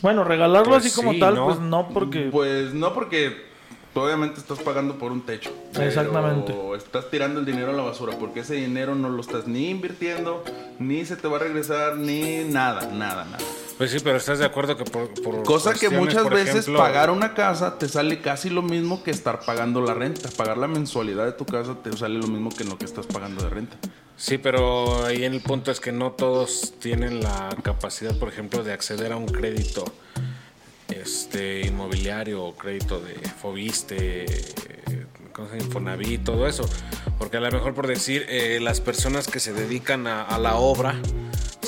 Bueno, 0.00 0.24
regalarlo 0.24 0.72
Pues 0.72 0.86
así 0.86 0.94
como 0.94 1.12
sí, 1.12 1.20
tal, 1.20 1.34
¿no? 1.34 1.46
pues 1.46 1.60
no, 1.60 1.88
porque. 1.88 2.28
Pues 2.30 2.74
no 2.74 2.94
porque 2.94 3.48
obviamente 3.94 4.40
estás 4.40 4.58
pagando 4.60 4.96
por 4.96 5.12
un 5.12 5.22
techo. 5.22 5.52
Exactamente. 5.78 6.54
estás 6.76 7.10
tirando 7.10 7.40
el 7.40 7.46
dinero 7.46 7.70
a 7.70 7.74
la 7.74 7.82
basura 7.82 8.16
porque 8.18 8.40
ese 8.40 8.54
dinero 8.54 8.94
no 8.94 9.08
lo 9.08 9.20
estás 9.20 9.46
ni 9.46 9.70
invirtiendo, 9.70 10.44
ni 10.78 11.04
se 11.04 11.16
te 11.16 11.28
va 11.28 11.36
a 11.36 11.40
regresar, 11.40 11.96
ni 11.96 12.44
nada, 12.44 12.86
nada, 12.92 13.24
nada. 13.24 13.38
Pues 13.78 13.92
sí, 13.92 13.98
pero 14.02 14.16
estás 14.16 14.40
de 14.40 14.44
acuerdo 14.44 14.76
que 14.76 14.84
por... 14.84 15.08
por 15.22 15.44
Cosa 15.44 15.72
que 15.72 15.88
muchas 15.88 16.24
por 16.24 16.34
veces 16.34 16.56
ejemplo, 16.56 16.78
pagar 16.78 17.10
una 17.10 17.32
casa 17.32 17.78
te 17.78 17.88
sale 17.88 18.20
casi 18.20 18.50
lo 18.50 18.60
mismo 18.60 19.04
que 19.04 19.12
estar 19.12 19.40
pagando 19.46 19.80
la 19.80 19.94
renta. 19.94 20.28
Pagar 20.36 20.58
la 20.58 20.66
mensualidad 20.66 21.24
de 21.24 21.32
tu 21.32 21.46
casa 21.46 21.76
te 21.80 21.96
sale 21.96 22.18
lo 22.18 22.26
mismo 22.26 22.50
que 22.50 22.64
en 22.64 22.70
lo 22.70 22.76
que 22.76 22.84
estás 22.84 23.06
pagando 23.06 23.44
de 23.44 23.50
renta. 23.50 23.76
Sí, 24.16 24.36
pero 24.36 25.06
ahí 25.06 25.24
en 25.24 25.32
el 25.32 25.40
punto 25.40 25.70
es 25.70 25.78
que 25.78 25.92
no 25.92 26.10
todos 26.10 26.74
tienen 26.80 27.20
la 27.20 27.56
capacidad, 27.62 28.18
por 28.18 28.28
ejemplo, 28.28 28.64
de 28.64 28.72
acceder 28.72 29.12
a 29.12 29.16
un 29.16 29.26
crédito 29.26 29.84
este 30.88 31.60
inmobiliario 31.64 32.42
o 32.42 32.56
crédito 32.56 33.00
de 33.00 33.14
Fobiste. 33.40 34.26
Infonavit, 35.54 36.24
todo 36.24 36.48
eso. 36.48 36.68
Porque 37.16 37.36
a 37.36 37.40
lo 37.40 37.48
mejor 37.52 37.72
por 37.72 37.86
decir, 37.86 38.26
eh, 38.28 38.58
las 38.60 38.80
personas 38.80 39.28
que 39.28 39.38
se 39.38 39.52
dedican 39.52 40.08
a, 40.08 40.22
a 40.22 40.36
la 40.36 40.56
obra, 40.56 40.96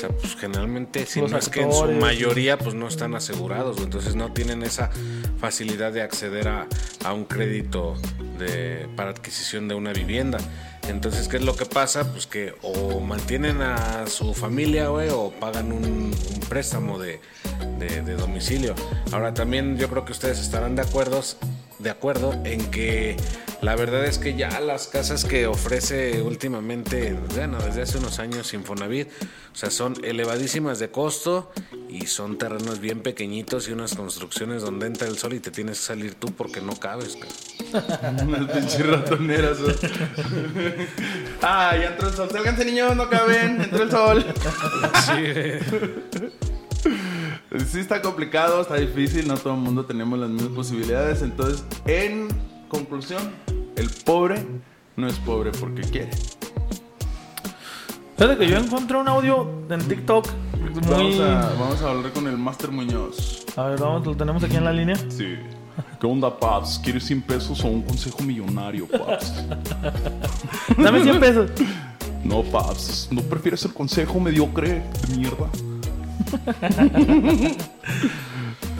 sea, 0.00 0.08
pues 0.10 0.34
generalmente, 0.36 1.06
si 1.06 1.20
Los 1.20 1.30
no 1.30 1.38
es 1.38 1.48
que 1.48 1.62
en 1.62 1.72
su 1.72 1.86
mayoría, 1.92 2.56
pues 2.58 2.74
no 2.74 2.88
están 2.88 3.14
asegurados, 3.14 3.76
güey. 3.76 3.84
entonces 3.84 4.14
no 4.16 4.32
tienen 4.32 4.62
esa 4.62 4.90
facilidad 5.38 5.92
de 5.92 6.02
acceder 6.02 6.48
a, 6.48 6.66
a 7.04 7.12
un 7.12 7.24
crédito 7.24 7.96
de, 8.38 8.88
para 8.96 9.10
adquisición 9.10 9.68
de 9.68 9.74
una 9.74 9.92
vivienda. 9.92 10.38
Entonces, 10.88 11.28
¿qué 11.28 11.36
es 11.36 11.44
lo 11.44 11.54
que 11.54 11.66
pasa? 11.66 12.10
Pues 12.10 12.26
que 12.26 12.54
o 12.62 13.00
mantienen 13.00 13.60
a 13.60 14.06
su 14.06 14.34
familia, 14.34 14.88
güey, 14.88 15.08
o 15.10 15.30
pagan 15.38 15.70
un, 15.72 15.84
un 15.84 16.40
préstamo 16.48 16.98
de, 16.98 17.20
de- 17.78 18.02
de 18.02 18.14
domicilio. 18.14 18.74
Ahora 19.12 19.34
también 19.34 19.76
yo 19.76 19.88
creo 19.88 20.04
que 20.04 20.12
ustedes 20.12 20.38
estarán 20.40 20.74
de 20.76 20.82
acuerdo, 20.82 21.22
de 21.82 21.90
acuerdo 21.90 22.32
en 22.44 22.70
que 22.70 23.16
la 23.62 23.76
verdad 23.76 24.06
es 24.06 24.18
que 24.18 24.36
ya 24.36 24.58
las 24.60 24.86
casas 24.86 25.24
que 25.24 25.46
ofrece 25.46 26.22
últimamente, 26.22 27.14
bueno, 27.34 27.58
desde 27.58 27.82
hace 27.82 27.98
unos 27.98 28.18
años 28.18 28.54
Infonavit, 28.54 29.08
o 29.52 29.56
sea, 29.56 29.70
son 29.70 30.02
elevadísimas 30.02 30.78
de 30.78 30.90
costo 30.90 31.52
y 31.88 32.06
son 32.06 32.38
terrenos 32.38 32.80
bien 32.80 33.02
pequeñitos 33.02 33.68
y 33.68 33.72
unas 33.72 33.94
construcciones 33.94 34.62
donde 34.62 34.86
entra 34.86 35.08
el 35.08 35.18
sol 35.18 35.34
y 35.34 35.40
te 35.40 35.50
tienes 35.50 35.78
que 35.78 35.84
salir 35.84 36.14
tú 36.14 36.32
porque 36.32 36.60
no 36.60 36.74
cabes. 36.76 37.16
cabrón. 37.16 38.28
Unas 38.28 38.50
pinches 38.50 38.86
ratoneras. 38.86 39.60
güey. 39.60 39.76
ah, 41.42 41.76
ya 41.76 41.88
entró 41.88 42.08
el 42.08 42.14
sol. 42.14 42.28
Sálganse, 42.30 42.64
niños, 42.64 42.96
no 42.96 43.08
caben. 43.08 43.60
Entró 43.60 43.82
el 43.82 43.90
sol. 43.90 44.26
Sí 45.04 46.50
está 47.50 48.00
complicado, 48.00 48.60
está 48.60 48.76
difícil, 48.76 49.26
no 49.26 49.36
todo 49.36 49.54
el 49.54 49.60
mundo 49.60 49.84
tenemos 49.84 50.18
las 50.18 50.30
mismas 50.30 50.52
posibilidades. 50.52 51.22
Entonces, 51.22 51.64
en 51.86 52.28
conclusión, 52.68 53.30
el 53.76 53.90
pobre 54.04 54.46
no 54.96 55.06
es 55.06 55.18
pobre 55.18 55.50
porque 55.52 55.82
quiere. 55.82 56.10
Fíjate 58.16 58.36
que 58.36 58.48
yo 58.48 58.58
encontré 58.58 58.98
un 58.98 59.08
audio 59.08 59.50
en 59.70 59.80
TikTok 59.80 60.28
muy... 60.60 61.18
Vamos, 61.18 61.20
a, 61.20 61.54
vamos 61.58 61.82
a 61.82 61.90
hablar 61.90 62.12
con 62.12 62.26
el 62.26 62.36
Master 62.36 62.70
Muñoz. 62.70 63.46
A 63.56 63.64
ver, 63.64 63.80
vamos, 63.80 64.06
lo 64.06 64.14
tenemos 64.14 64.44
aquí 64.44 64.56
en 64.56 64.64
la 64.64 64.72
línea. 64.72 64.96
Sí. 65.08 65.36
¿Qué 65.98 66.06
onda, 66.06 66.38
Paps? 66.38 66.80
¿Quieres 66.84 67.04
100 67.04 67.22
pesos 67.22 67.64
o 67.64 67.68
un 67.68 67.82
consejo 67.82 68.22
millonario, 68.22 68.86
Paps? 68.86 69.46
Dame 70.78 71.02
100 71.02 71.20
pesos. 71.20 71.50
No, 72.22 72.42
Paps. 72.42 73.08
¿No 73.10 73.22
prefieres 73.22 73.64
el 73.64 73.72
consejo 73.72 74.20
mediocre 74.20 74.82
de 75.08 75.16
mierda? 75.16 75.48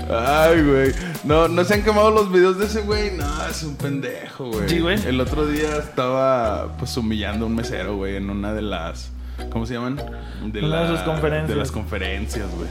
Ay, 0.09 0.63
güey. 0.63 0.93
No, 1.25 1.49
no 1.49 1.65
se 1.65 1.75
han 1.75 1.83
quemado 1.83 2.11
los 2.11 2.33
videos 2.33 2.59
de 2.59 2.67
ese 2.67 2.83
güey. 2.83 3.13
No, 3.13 3.47
es 3.47 3.63
un 3.63 3.77
pendejo, 3.77 4.51
güey. 4.51 4.69
Sí, 4.69 4.81
güey. 4.81 4.99
El 5.07 5.21
otro 5.21 5.47
día 5.47 5.77
estaba, 5.79 6.77
pues, 6.79 6.97
humillando 6.97 7.45
a 7.45 7.49
un 7.49 7.55
mesero, 7.55 7.97
güey, 7.97 8.17
en 8.17 8.31
una 8.31 8.53
de 8.53 8.63
las. 8.63 9.13
¿Cómo 9.51 9.67
se 9.67 9.75
llaman? 9.75 9.97
De, 10.45 10.65
Una 10.65 10.83
de 10.83 10.97
sus 10.97 11.01
conferencias. 11.01 11.49
De 11.49 11.55
las 11.57 11.71
conferencias, 11.71 12.49
güey. 12.57 12.69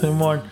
Simón. 0.00 0.42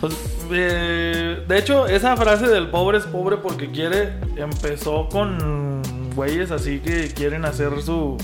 Pues, 0.00 0.14
eh, 0.52 1.44
de 1.46 1.58
hecho, 1.58 1.86
esa 1.86 2.16
frase 2.16 2.46
del 2.48 2.68
pobre 2.68 2.98
es 2.98 3.04
pobre 3.04 3.38
porque 3.38 3.70
quiere 3.70 4.14
empezó 4.36 5.08
con 5.08 5.82
güeyes 6.14 6.50
así 6.50 6.78
que 6.80 7.08
quieren 7.08 7.44
hacer 7.44 7.82
su 7.82 8.16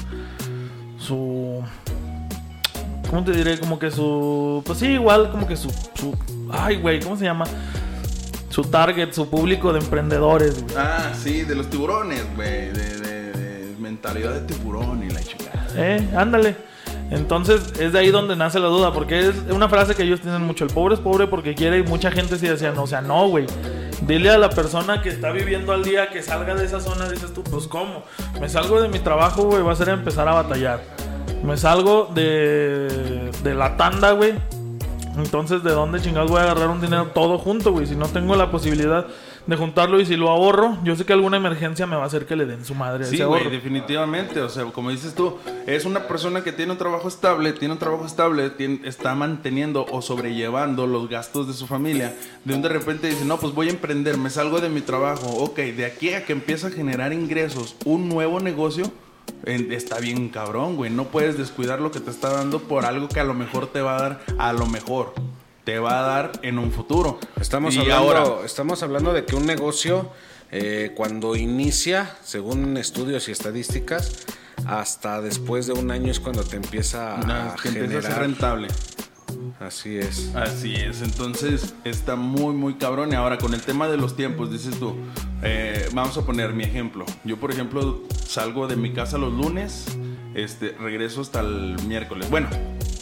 su 0.98 1.39
¿Cómo 3.10 3.24
te 3.24 3.32
diré? 3.32 3.58
Como 3.58 3.78
que 3.78 3.90
su 3.90 4.62
pues 4.64 4.78
sí, 4.78 4.86
igual 4.86 5.30
como 5.30 5.46
que 5.46 5.56
su, 5.56 5.68
su 5.94 6.16
ay, 6.52 6.76
güey, 6.76 7.00
¿cómo 7.00 7.16
se 7.16 7.24
llama? 7.24 7.44
Su 8.48 8.62
target, 8.62 9.12
su 9.12 9.28
público 9.28 9.72
de 9.72 9.80
emprendedores, 9.80 10.62
güey. 10.62 10.74
Ah, 10.78 11.12
sí, 11.20 11.42
de 11.42 11.54
los 11.54 11.68
tiburones, 11.68 12.24
güey. 12.36 12.70
De, 12.70 12.96
de- 12.98 13.30
de 13.32 13.76
mentalidad 13.78 14.32
de 14.32 14.40
tiburón 14.42 15.02
y 15.02 15.10
la 15.10 15.20
chingada. 15.22 15.66
Eh, 15.76 16.08
ándale. 16.16 16.56
Entonces 17.10 17.72
es 17.80 17.92
de 17.92 17.98
ahí 17.98 18.10
donde 18.10 18.36
nace 18.36 18.60
la 18.60 18.68
duda, 18.68 18.92
porque 18.92 19.28
es 19.28 19.34
una 19.50 19.68
frase 19.68 19.96
que 19.96 20.04
ellos 20.04 20.20
tienen 20.20 20.42
mucho, 20.42 20.64
el 20.64 20.70
pobre 20.70 20.94
es 20.94 21.00
pobre 21.00 21.26
porque 21.26 21.56
quiere 21.56 21.78
y 21.78 21.82
mucha 21.82 22.12
gente 22.12 22.38
sí 22.38 22.46
decía, 22.46 22.70
no, 22.70 22.84
o 22.84 22.86
sea, 22.86 23.00
no, 23.00 23.26
güey. 23.28 23.46
Dile 24.02 24.30
a 24.30 24.38
la 24.38 24.48
persona 24.50 25.02
que 25.02 25.08
está 25.08 25.30
viviendo 25.32 25.72
al 25.72 25.82
día 25.82 26.08
que 26.10 26.22
salga 26.22 26.54
de 26.54 26.64
esa 26.64 26.78
zona, 26.80 27.08
dices 27.08 27.34
tú, 27.34 27.42
pues 27.42 27.66
cómo, 27.66 28.04
me 28.40 28.48
salgo 28.48 28.80
de 28.80 28.88
mi 28.88 29.00
trabajo, 29.00 29.42
güey, 29.42 29.62
va 29.62 29.72
a 29.72 29.76
ser 29.76 29.88
empezar 29.88 30.28
a 30.28 30.34
batallar. 30.34 30.80
Me 31.44 31.56
salgo 31.56 32.10
de, 32.14 33.30
de 33.42 33.54
la 33.54 33.76
tanda, 33.76 34.12
güey. 34.12 34.34
Entonces, 35.16 35.62
¿de 35.62 35.72
dónde 35.72 36.00
chingados 36.00 36.30
voy 36.30 36.40
a 36.40 36.44
agarrar 36.44 36.68
un 36.68 36.80
dinero 36.80 37.08
todo 37.14 37.38
junto, 37.38 37.72
güey? 37.72 37.86
Si 37.86 37.96
no 37.96 38.06
tengo 38.06 38.36
la 38.36 38.50
posibilidad 38.50 39.06
de 39.46 39.56
juntarlo 39.56 39.98
y 40.00 40.06
si 40.06 40.16
lo 40.16 40.28
ahorro, 40.30 40.78
yo 40.84 40.94
sé 40.94 41.04
que 41.04 41.12
alguna 41.12 41.36
emergencia 41.38 41.86
me 41.86 41.96
va 41.96 42.04
a 42.04 42.06
hacer 42.06 42.26
que 42.26 42.36
le 42.36 42.46
den 42.46 42.64
su 42.64 42.74
madre 42.74 43.04
a 43.04 43.06
Sí, 43.08 43.16
ese 43.16 43.50
definitivamente. 43.50 44.40
O 44.40 44.48
sea, 44.48 44.64
como 44.66 44.90
dices 44.90 45.14
tú, 45.14 45.36
es 45.66 45.84
una 45.84 46.06
persona 46.06 46.44
que 46.44 46.52
tiene 46.52 46.72
un 46.72 46.78
trabajo 46.78 47.08
estable, 47.08 47.52
tiene 47.54 47.72
un 47.74 47.80
trabajo 47.80 48.06
estable, 48.06 48.50
tiene- 48.50 48.80
está 48.84 49.14
manteniendo 49.14 49.84
o 49.90 50.00
sobrellevando 50.00 50.86
los 50.86 51.08
gastos 51.08 51.48
de 51.48 51.54
su 51.54 51.66
familia. 51.66 52.14
De 52.44 52.54
un 52.54 52.62
de 52.62 52.68
repente 52.68 53.08
dice, 53.08 53.24
no, 53.24 53.38
pues 53.38 53.52
voy 53.52 53.66
a 53.66 53.70
emprender, 53.70 54.16
me 54.16 54.30
salgo 54.30 54.60
de 54.60 54.68
mi 54.68 54.80
trabajo. 54.82 55.26
Ok, 55.38 55.56
de 55.58 55.86
aquí 55.86 56.10
a 56.14 56.24
que 56.24 56.32
empieza 56.32 56.68
a 56.68 56.70
generar 56.70 57.12
ingresos, 57.12 57.74
un 57.84 58.08
nuevo 58.08 58.38
negocio, 58.40 58.84
está 59.44 59.98
bien 59.98 60.28
cabrón, 60.28 60.76
güey. 60.76 60.90
No 60.90 61.04
puedes 61.06 61.38
descuidar 61.38 61.80
lo 61.80 61.90
que 61.90 62.00
te 62.00 62.10
está 62.10 62.30
dando 62.30 62.60
por 62.60 62.84
algo 62.84 63.08
que 63.08 63.20
a 63.20 63.24
lo 63.24 63.34
mejor 63.34 63.66
te 63.68 63.80
va 63.80 63.96
a 63.96 64.00
dar, 64.00 64.20
a 64.38 64.52
lo 64.52 64.66
mejor 64.66 65.14
te 65.64 65.78
va 65.78 66.00
a 66.00 66.02
dar 66.02 66.32
en 66.42 66.58
un 66.58 66.72
futuro. 66.72 67.18
Estamos, 67.40 67.74
Y 67.74 67.78
hablando, 67.80 68.10
ahora, 68.10 68.46
estamos 68.46 68.82
hablando 68.82 69.12
de 69.12 69.24
que 69.24 69.36
un 69.36 69.46
negocio, 69.46 70.10
eh, 70.50 70.92
cuando 70.96 71.36
inicia, 71.36 72.16
según 72.24 72.76
estudios 72.76 73.28
y 73.28 73.32
estadísticas, 73.32 74.26
hasta 74.66 75.20
después 75.22 75.66
de 75.66 75.72
un 75.72 75.90
año 75.90 76.10
es 76.10 76.20
cuando 76.20 76.44
te 76.44 76.56
empieza 76.56 77.16
a 77.16 77.54
que 77.56 77.68
empieza 77.68 77.84
a 77.86 78.02
ser 78.02 78.02
generar. 78.02 78.18
rentable. 78.20 78.68
Así 79.58 79.96
es. 79.96 80.34
Así 80.34 80.74
es, 80.74 81.02
entonces 81.02 81.74
está 81.84 82.16
muy, 82.16 82.54
muy 82.54 82.74
cabrón. 82.74 83.12
Y 83.12 83.14
ahora 83.14 83.38
con 83.38 83.54
el 83.54 83.62
tema 83.62 83.88
de 83.88 83.96
los 83.96 84.16
tiempos, 84.16 84.50
dices 84.50 84.78
tú, 84.78 84.94
eh, 85.42 85.88
vamos 85.92 86.16
a 86.18 86.24
poner 86.24 86.52
mi 86.52 86.64
ejemplo. 86.64 87.04
Yo, 87.24 87.36
por 87.38 87.50
ejemplo, 87.50 88.02
salgo 88.26 88.68
de 88.68 88.76
mi 88.76 88.92
casa 88.92 89.18
los 89.18 89.32
lunes, 89.32 89.86
este, 90.34 90.72
regreso 90.72 91.20
hasta 91.20 91.40
el 91.40 91.76
miércoles. 91.86 92.30
Bueno, 92.30 92.48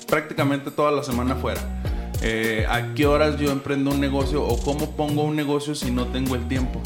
prácticamente 0.08 0.70
toda 0.70 0.90
la 0.90 1.02
semana 1.02 1.36
fuera. 1.36 1.60
Eh, 2.22 2.66
¿A 2.68 2.94
qué 2.94 3.06
horas 3.06 3.38
yo 3.38 3.50
emprendo 3.50 3.90
un 3.90 4.00
negocio 4.00 4.42
o 4.42 4.60
cómo 4.60 4.96
pongo 4.96 5.22
un 5.22 5.36
negocio 5.36 5.74
si 5.74 5.90
no 5.90 6.06
tengo 6.06 6.34
el 6.34 6.48
tiempo? 6.48 6.80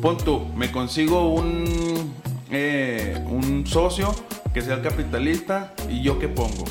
Pon 0.00 0.16
tú, 0.18 0.46
me 0.54 0.70
consigo 0.72 1.34
un, 1.34 2.14
eh, 2.50 3.22
un 3.26 3.66
socio 3.66 4.14
que 4.54 4.62
sea 4.62 4.76
el 4.76 4.82
capitalista 4.82 5.74
y 5.90 6.02
yo 6.02 6.18
qué 6.18 6.28
pongo, 6.28 6.64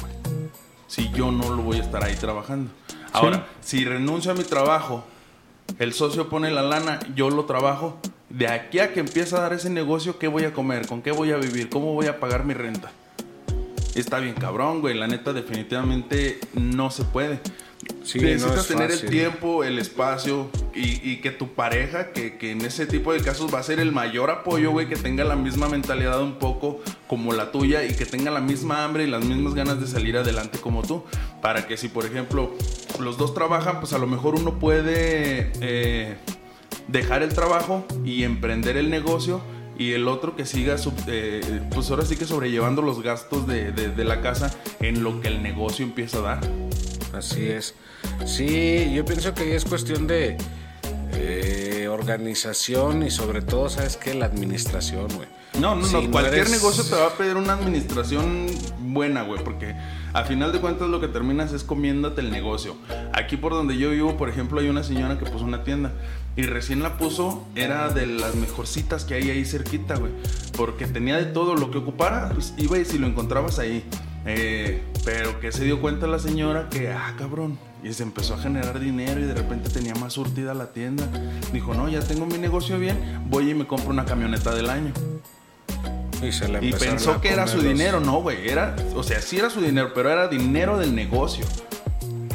si 0.93 1.09
yo 1.09 1.31
no 1.31 1.49
lo 1.49 1.63
voy 1.63 1.77
a 1.77 1.81
estar 1.81 2.03
ahí 2.03 2.15
trabajando. 2.15 2.69
Ahora, 3.13 3.47
si 3.61 3.83
renuncio 3.83 4.31
a 4.31 4.35
mi 4.35 4.43
trabajo, 4.43 5.03
el 5.79 5.91
socio 5.91 6.29
pone 6.29 6.51
la 6.51 6.61
lana, 6.61 6.99
yo 7.15 7.31
lo 7.31 7.45
trabajo, 7.45 7.97
de 8.29 8.47
aquí 8.47 8.77
a 8.77 8.93
que 8.93 8.99
empieza 8.99 9.37
a 9.37 9.41
dar 9.41 9.53
ese 9.53 9.71
negocio, 9.71 10.19
¿qué 10.19 10.27
voy 10.27 10.43
a 10.43 10.53
comer? 10.53 10.85
¿Con 10.85 11.01
qué 11.01 11.11
voy 11.11 11.31
a 11.31 11.37
vivir? 11.37 11.67
¿Cómo 11.67 11.93
voy 11.93 12.05
a 12.05 12.19
pagar 12.19 12.45
mi 12.45 12.53
renta? 12.53 12.91
Está 13.95 14.19
bien 14.19 14.35
cabrón, 14.35 14.81
güey. 14.81 14.95
La 14.95 15.07
neta, 15.07 15.33
definitivamente 15.33 16.39
no 16.53 16.91
se 16.91 17.05
puede. 17.05 17.39
Sí, 18.03 18.19
no 18.19 18.25
Necesitas 18.25 18.57
es 18.59 18.67
tener 18.67 18.91
el 18.91 18.97
fácil. 18.97 19.09
tiempo, 19.09 19.63
el 19.63 19.79
espacio 19.79 20.49
y, 20.75 21.09
y 21.09 21.21
que 21.21 21.31
tu 21.31 21.53
pareja, 21.53 22.11
que, 22.11 22.37
que 22.37 22.51
en 22.51 22.61
ese 22.61 22.85
tipo 22.85 23.13
de 23.13 23.21
casos 23.21 23.53
va 23.53 23.59
a 23.59 23.63
ser 23.63 23.79
el 23.79 23.91
mayor 23.91 24.29
apoyo, 24.29 24.71
güey, 24.71 24.87
que 24.89 24.95
tenga 24.97 25.23
la 25.23 25.35
misma 25.35 25.69
mentalidad 25.69 26.21
un 26.21 26.33
poco 26.39 26.81
como 27.07 27.31
la 27.33 27.51
tuya 27.51 27.83
y 27.85 27.93
que 27.93 28.05
tenga 28.05 28.29
la 28.31 28.41
misma 28.41 28.83
hambre 28.83 29.05
y 29.05 29.07
las 29.07 29.23
mismas 29.23 29.53
ganas 29.55 29.79
de 29.79 29.87
salir 29.87 30.17
adelante 30.17 30.59
como 30.59 30.81
tú. 30.83 31.03
Para 31.41 31.65
que 31.67 31.77
si, 31.77 31.87
por 31.87 32.05
ejemplo, 32.05 32.53
los 32.99 33.17
dos 33.17 33.33
trabajan, 33.33 33.79
pues 33.79 33.93
a 33.93 33.97
lo 33.97 34.07
mejor 34.07 34.35
uno 34.35 34.59
puede 34.59 35.51
eh, 35.61 36.15
dejar 36.87 37.23
el 37.23 37.33
trabajo 37.33 37.85
y 38.05 38.23
emprender 38.23 38.75
el 38.77 38.89
negocio 38.89 39.41
y 39.77 39.93
el 39.93 40.07
otro 40.07 40.35
que 40.35 40.45
siga, 40.45 40.75
eh, 41.07 41.41
pues 41.73 41.89
ahora 41.89 42.05
sí 42.05 42.15
que 42.15 42.25
sobrellevando 42.25 42.81
los 42.81 43.01
gastos 43.01 43.47
de, 43.47 43.71
de- 43.71 43.89
de 43.89 44.03
la 44.03 44.21
casa 44.21 44.53
en 44.81 45.03
lo 45.03 45.19
que 45.21 45.29
el 45.29 45.41
negocio 45.41 45.83
empieza 45.85 46.19
a 46.19 46.21
dar. 46.21 46.41
Así 47.13 47.47
es. 47.47 47.75
Sí, 48.25 48.91
yo 48.93 49.05
pienso 49.05 49.33
que 49.33 49.55
es 49.55 49.65
cuestión 49.65 50.07
de 50.07 50.37
eh, 51.13 51.87
organización 51.89 53.03
y 53.03 53.11
sobre 53.11 53.41
todo, 53.41 53.69
¿sabes 53.69 53.97
qué? 53.97 54.13
La 54.13 54.25
administración, 54.25 55.07
güey. 55.15 55.27
No, 55.59 55.75
no, 55.75 55.85
Si 55.85 55.93
no. 55.93 56.11
Cualquier 56.11 56.39
eres- 56.47 56.51
negocio 56.51 56.83
te 56.83 56.95
va 56.95 57.07
a 57.07 57.13
pedir 57.17 57.35
una 57.37 57.53
administración 57.53 58.47
buena, 58.79 59.21
güey, 59.21 59.43
porque 59.43 59.75
a 60.13 60.23
final 60.23 60.51
de 60.51 60.59
cuentas 60.59 60.89
lo 60.89 60.99
que 60.99 61.07
terminas 61.07 61.53
es 61.53 61.63
comiéndote 61.63 62.21
el 62.21 62.31
negocio. 62.31 62.75
Aquí 63.13 63.37
por 63.37 63.51
donde 63.53 63.77
yo 63.77 63.91
vivo, 63.91 64.17
por 64.17 64.29
ejemplo, 64.29 64.59
hay 64.59 64.69
una 64.69 64.83
señora 64.83 65.19
que 65.19 65.25
puso 65.25 65.45
una 65.45 65.63
tienda 65.63 65.91
y 66.35 66.41
recién 66.43 66.81
la 66.81 66.97
puso, 66.97 67.45
era 67.55 67.89
de 67.89 68.07
las 68.07 68.33
mejorcitas 68.33 69.05
que 69.05 69.13
hay 69.13 69.29
ahí 69.29 69.45
cerquita, 69.45 69.95
güey, 69.95 70.11
porque 70.57 70.87
tenía 70.87 71.17
de 71.17 71.25
todo 71.25 71.53
lo 71.55 71.69
que 71.69 71.77
ocupara, 71.77 72.29
pues 72.33 72.55
iba 72.57 72.79
y 72.79 72.85
si 72.85 72.97
lo 72.97 73.05
encontrabas 73.05 73.59
ahí. 73.59 73.85
Eh, 74.25 74.81
pero 75.03 75.39
que 75.39 75.51
se 75.51 75.65
dio 75.65 75.81
cuenta 75.81 76.07
la 76.07 76.19
señora 76.19 76.69
que, 76.69 76.89
ah, 76.89 77.13
cabrón, 77.17 77.57
y 77.83 77.91
se 77.93 78.03
empezó 78.03 78.35
a 78.35 78.37
generar 78.37 78.79
dinero 78.79 79.19
y 79.19 79.23
de 79.23 79.33
repente 79.33 79.69
tenía 79.69 79.93
más 79.95 80.13
surtida 80.13 80.53
la 80.53 80.67
tienda. 80.71 81.05
Dijo, 81.51 81.73
no, 81.73 81.89
ya 81.89 81.99
tengo 81.99 82.25
mi 82.25 82.37
negocio 82.37 82.79
bien, 82.79 82.97
voy 83.29 83.49
y 83.49 83.53
me 83.53 83.67
compro 83.67 83.89
una 83.89 84.05
camioneta 84.05 84.55
del 84.55 84.69
año. 84.69 84.93
Y, 86.21 86.31
se 86.31 86.47
le 86.47 86.59
Y 86.63 86.67
empezaron 86.67 86.95
pensó 86.95 87.19
que 87.19 87.33
era 87.33 87.47
su 87.47 87.57
los- 87.57 87.65
dinero, 87.65 87.99
no, 87.99 88.21
güey. 88.21 88.47
Era, 88.47 88.77
o 88.95 89.03
sea, 89.03 89.19
sí 89.21 89.37
era 89.39 89.49
su 89.49 89.59
dinero, 89.59 89.91
pero 89.93 90.09
era 90.09 90.29
dinero 90.29 90.77
del 90.77 90.95
negocio. 90.95 91.45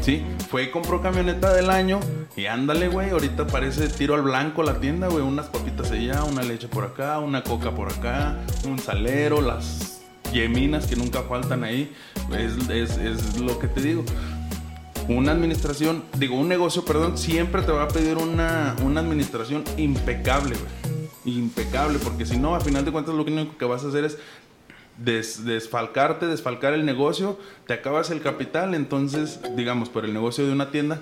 Sí, 0.02 0.22
fue 0.50 0.64
y 0.64 0.70
compró 0.70 1.02
camioneta 1.02 1.52
del 1.52 1.68
año 1.70 2.00
Y 2.36 2.46
ándale, 2.46 2.88
güey, 2.88 3.10
ahorita 3.10 3.46
parece 3.48 3.88
tiro 3.88 4.14
al 4.14 4.22
blanco 4.22 4.62
la 4.62 4.74
tienda, 4.80 5.08
güey. 5.08 5.22
Unas 5.24 5.46
papitas 5.46 5.90
allá, 5.90 6.22
una 6.24 6.42
leche 6.42 6.68
por 6.68 6.84
acá, 6.84 7.18
una 7.18 7.42
coca 7.42 7.72
por 7.74 7.90
acá, 7.92 8.36
un 8.64 8.78
salero, 8.78 9.40
las 9.40 9.97
yeminas 10.32 10.86
que 10.86 10.96
nunca 10.96 11.22
faltan 11.22 11.64
ahí. 11.64 11.92
Es, 12.36 12.68
es- 12.68 12.96
es 12.98 13.40
lo 13.40 13.58
que 13.58 13.68
te 13.68 13.80
digo. 13.80 14.04
Una 15.08 15.32
administración, 15.32 16.04
digo, 16.18 16.36
un 16.36 16.48
negocio, 16.48 16.84
perdón, 16.84 17.16
siempre 17.16 17.62
te 17.62 17.72
va 17.72 17.84
a 17.84 17.88
pedir 17.88 18.18
una, 18.18 18.76
una 18.84 19.00
administración 19.00 19.64
impecable. 19.78 20.54
Impecable, 21.24 21.98
porque 21.98 22.26
si 22.26 22.36
no, 22.36 22.54
a 22.54 22.60
final 22.60 22.84
de 22.84 22.92
cuentas 22.92 23.14
lo 23.14 23.22
único 23.22 23.56
que 23.56 23.64
vas 23.64 23.84
a 23.84 23.88
hacer 23.88 24.04
es 24.04 24.18
des- 24.98 25.44
desfalcarte, 25.44 26.26
desfalcar 26.26 26.74
el 26.74 26.84
negocio, 26.84 27.38
te 27.66 27.72
acabas 27.74 28.10
el 28.10 28.20
capital, 28.20 28.74
entonces, 28.74 29.40
digamos, 29.56 29.88
por 29.88 30.04
el 30.04 30.12
negocio 30.12 30.46
de 30.46 30.52
una 30.52 30.70
tienda, 30.70 31.00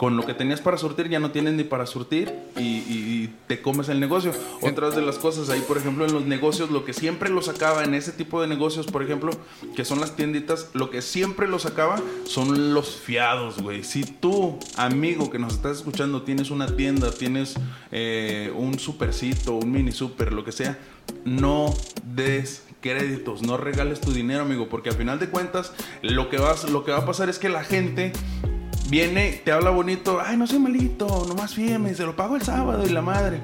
con 0.00 0.16
lo 0.16 0.24
que 0.24 0.32
tenías 0.32 0.62
para 0.62 0.78
surtir 0.78 1.10
ya 1.10 1.20
no 1.20 1.30
tienes 1.30 1.52
ni 1.52 1.62
para 1.62 1.84
surtir 1.84 2.32
y, 2.56 3.28
te 3.46 3.60
comes 3.60 3.90
el 3.90 4.00
negocio. 4.00 4.32
Otras 4.62 4.96
de 4.96 5.02
las 5.02 5.18
cosas 5.18 5.50
ahí, 5.50 5.60
por 5.60 5.76
ejemplo, 5.76 6.06
en 6.06 6.12
los 6.14 6.24
negocios, 6.24 6.70
lo 6.70 6.86
que 6.86 6.94
siempre 6.94 7.28
lo 7.28 7.42
sacaba 7.42 7.84
en 7.84 7.92
ese 7.92 8.12
tipo 8.12 8.40
de 8.40 8.48
negocios, 8.48 8.86
por 8.86 9.02
ejemplo, 9.02 9.30
que 9.76 9.84
son 9.84 10.00
las 10.00 10.16
tienditas, 10.16 10.70
lo 10.72 10.88
que 10.88 11.02
siempre 11.02 11.48
lo 11.48 11.58
sacaba 11.58 12.00
son 12.24 12.72
los 12.72 12.96
fiados, 12.96 13.60
güey. 13.60 13.84
Si 13.84 14.04
tú, 14.04 14.58
amigo 14.76 15.30
que 15.30 15.38
nos 15.38 15.52
estás 15.52 15.76
escuchando, 15.76 16.22
tienes 16.22 16.50
una 16.50 16.74
tienda, 16.76 17.10
tienes 17.12 17.56
eh, 17.92 18.50
un 18.56 18.78
supercito, 18.78 19.52
un 19.56 19.70
mini 19.70 19.92
super, 19.92 20.32
lo 20.32 20.44
que 20.44 20.52
sea, 20.52 20.78
no 21.26 21.74
des 22.04 22.64
créditos, 22.80 23.42
no 23.42 23.58
regales 23.58 24.00
tu 24.00 24.12
dinero, 24.14 24.44
amigo, 24.44 24.70
porque 24.70 24.88
al 24.88 24.96
final 24.96 25.18
de 25.18 25.28
cuentas 25.28 25.74
lo 26.00 26.30
que 26.30 26.38
vas, 26.38 26.70
lo 26.70 26.84
que 26.84 26.92
va 26.92 26.98
a 26.98 27.04
pasar 27.04 27.28
es 27.28 27.38
que 27.38 27.50
la 27.50 27.64
gente 27.64 28.12
viene, 28.90 29.40
te 29.44 29.52
habla 29.52 29.70
bonito, 29.70 30.20
ay, 30.24 30.36
no 30.36 30.46
soy 30.46 30.58
malito, 30.58 31.24
nomás 31.28 31.54
fíjeme, 31.54 31.94
se 31.94 32.04
lo 32.04 32.16
pago 32.16 32.36
el 32.36 32.42
sábado 32.42 32.84
y 32.86 32.90
la 32.90 33.00
madre. 33.02 33.40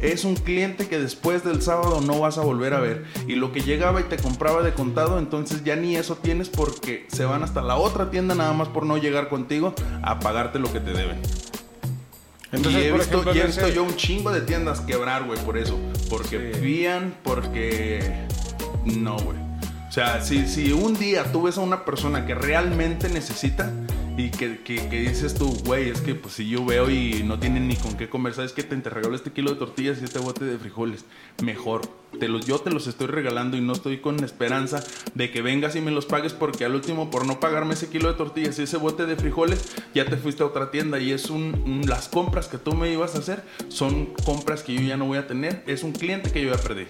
Es 0.00 0.24
un 0.24 0.34
cliente 0.36 0.86
que 0.88 0.98
después 0.98 1.44
del 1.44 1.62
sábado 1.62 2.00
no 2.02 2.20
vas 2.20 2.36
a 2.36 2.42
volver 2.42 2.74
a 2.74 2.80
ver. 2.80 3.04
Y 3.26 3.36
lo 3.36 3.52
que 3.52 3.60
llegaba 3.62 4.00
y 4.00 4.04
te 4.04 4.16
compraba 4.18 4.62
de 4.62 4.74
contado, 4.74 5.18
entonces 5.18 5.64
ya 5.64 5.76
ni 5.76 5.96
eso 5.96 6.16
tienes 6.16 6.48
porque 6.50 7.06
se 7.10 7.24
van 7.24 7.42
hasta 7.42 7.62
la 7.62 7.76
otra 7.76 8.10
tienda 8.10 8.34
nada 8.34 8.52
más 8.52 8.68
por 8.68 8.84
no 8.84 8.98
llegar 8.98 9.28
contigo 9.28 9.74
a 10.02 10.18
pagarte 10.20 10.58
lo 10.58 10.70
que 10.72 10.80
te 10.80 10.92
deben. 10.92 11.20
Entonces, 12.52 12.82
y 12.82 12.86
he 12.86 12.90
por 12.90 12.98
visto, 13.00 13.14
ejemplo, 13.20 13.34
y 13.34 13.38
he 13.38 13.40
en 13.40 13.46
visto 13.48 13.66
ese- 13.66 13.74
yo 13.74 13.82
un 13.82 13.96
chingo 13.96 14.30
de 14.30 14.40
tiendas 14.42 14.80
quebrar, 14.80 15.24
güey, 15.24 15.38
por 15.40 15.56
eso. 15.58 15.78
Porque 16.08 16.52
Sí. 16.54 16.60
fían, 16.60 17.14
porque... 17.24 18.26
No, 18.84 19.16
güey. 19.16 19.38
O 19.88 19.92
sea, 19.92 20.20
si, 20.22 20.46
si 20.46 20.72
un 20.72 20.94
día 20.98 21.24
tú 21.32 21.42
ves 21.42 21.56
a 21.56 21.62
una 21.62 21.84
persona 21.84 22.26
que 22.26 22.34
realmente 22.34 23.08
necesita 23.08 23.72
y 24.16 24.30
que, 24.30 24.60
que- 24.62 24.88
que 24.88 25.00
dices 25.00 25.34
tú, 25.34 25.52
güey, 25.64 25.88
es 25.90 26.00
que 26.00 26.14
pues 26.14 26.34
si 26.34 26.48
yo 26.48 26.64
veo 26.64 26.88
y 26.88 27.22
no 27.24 27.38
tienen 27.40 27.66
ni 27.66 27.74
con 27.76 27.96
qué 27.96 28.08
comer, 28.08 28.32
¿sabes 28.34 28.52
qué? 28.52 28.62
Te, 28.62 28.76
te 28.76 28.88
regalo 28.90 29.16
este 29.16 29.32
kilo 29.32 29.50
de 29.50 29.56
tortillas 29.56 30.00
y 30.00 30.04
este 30.04 30.20
bote 30.20 30.44
de 30.44 30.56
frijoles. 30.58 31.04
Mejor. 31.42 31.80
Te 32.20 32.28
los, 32.28 32.46
yo 32.46 32.60
te 32.60 32.70
los 32.70 32.86
estoy 32.86 33.08
regalando 33.08 33.56
y 33.56 33.60
no 33.60 33.72
estoy 33.72 33.98
con 33.98 34.22
esperanza 34.22 34.84
de 35.16 35.32
que 35.32 35.42
vengas 35.42 35.74
y 35.74 35.80
me 35.80 35.90
los 35.90 36.06
pagues 36.06 36.32
porque 36.32 36.64
al 36.64 36.76
último 36.76 37.10
por 37.10 37.26
no 37.26 37.40
pagarme 37.40 37.74
ese 37.74 37.88
kilo 37.88 38.06
de 38.08 38.14
tortillas 38.14 38.56
y 38.60 38.62
ese 38.62 38.76
bote 38.76 39.04
de 39.04 39.16
frijoles 39.16 39.64
ya 39.96 40.04
te 40.04 40.16
fuiste 40.16 40.44
a 40.44 40.46
otra 40.46 40.70
tienda 40.70 41.00
y 41.00 41.10
es 41.10 41.28
un- 41.28 41.82
las 41.88 42.08
compras 42.08 42.46
que 42.46 42.56
tú 42.58 42.72
me 42.74 42.92
ibas 42.92 43.16
a 43.16 43.18
hacer 43.18 43.42
son 43.68 44.06
compras 44.24 44.62
que 44.62 44.74
yo 44.74 44.82
ya 44.82 44.96
no 44.96 45.06
voy 45.06 45.18
a 45.18 45.26
tener. 45.26 45.64
Es 45.66 45.82
un 45.82 45.90
cliente 45.90 46.30
que 46.30 46.40
yo 46.40 46.54
ya 46.54 46.62
perdí. 46.62 46.86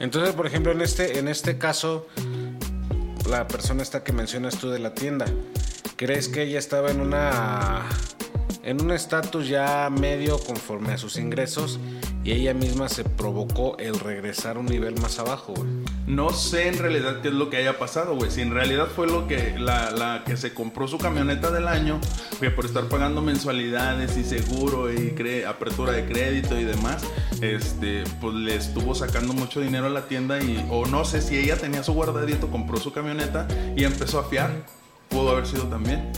Entonces, 0.00 0.34
por 0.34 0.46
ejemplo, 0.48 0.72
en 0.72 0.80
este, 0.80 1.20
en 1.20 1.28
este 1.28 1.56
caso, 1.56 2.08
la 3.28 3.46
persona 3.46 3.82
esta 3.84 4.02
que 4.02 4.12
mencionas 4.12 4.58
tú 4.58 4.70
de 4.70 4.80
la 4.80 4.92
tienda, 4.94 5.26
¿crees 6.00 6.28
que 6.28 6.44
ella 6.44 6.58
estaba 6.58 6.90
en 6.90 7.02
una 7.02 7.82
en 8.62 8.80
un 8.80 8.90
estatus 8.90 9.48
ya 9.48 9.90
medio 9.90 10.38
conforme 10.38 10.92
a 10.94 10.98
sus 10.98 11.18
ingresos 11.18 11.78
y 12.24 12.32
ella 12.32 12.54
misma 12.54 12.88
se 12.88 13.04
provocó 13.04 13.76
el 13.78 13.98
regresar 14.00 14.56
a 14.56 14.60
un 14.60 14.66
nivel 14.66 14.98
más 14.98 15.18
abajo, 15.18 15.52
güey? 15.54 15.68
No 16.06 16.30
sé 16.30 16.68
en 16.68 16.78
realidad 16.78 17.20
qué 17.20 17.28
es 17.28 17.34
lo 17.34 17.50
que 17.50 17.58
haya 17.58 17.78
pasado, 17.78 18.14
güey. 18.16 18.30
Si 18.30 18.40
en 18.40 18.50
realidad 18.54 18.88
fue 18.96 19.06
lo 19.08 19.26
que 19.28 19.58
la, 19.58 19.90
la 19.90 20.24
que 20.24 20.38
se 20.38 20.54
compró 20.54 20.88
su 20.88 20.96
camioneta 20.96 21.50
del 21.50 21.68
año, 21.68 22.00
que 22.40 22.50
por 22.50 22.64
estar 22.64 22.84
pagando 22.84 23.20
mensualidades 23.20 24.16
y 24.16 24.24
seguro 24.24 24.90
y 24.90 25.12
cre- 25.14 25.46
apertura 25.46 25.92
de 25.92 26.06
crédito 26.06 26.58
y 26.58 26.64
demás, 26.64 27.02
este, 27.42 28.04
pues 28.22 28.34
le 28.34 28.56
estuvo 28.56 28.94
sacando 28.94 29.34
mucho 29.34 29.60
dinero 29.60 29.84
a 29.86 29.90
la 29.90 30.06
tienda 30.08 30.42
y 30.42 30.66
o 30.70 30.86
no 30.86 31.04
sé 31.04 31.20
si 31.20 31.36
ella 31.36 31.56
tenía 31.56 31.82
su 31.82 31.92
guardadito, 31.92 32.50
compró 32.50 32.78
su 32.78 32.90
camioneta 32.92 33.46
y 33.76 33.84
empezó 33.84 34.18
a 34.18 34.24
fiar. 34.24 34.79
Pudo 35.10 35.30
haber 35.30 35.46
sido 35.46 35.64
también. 35.64 36.10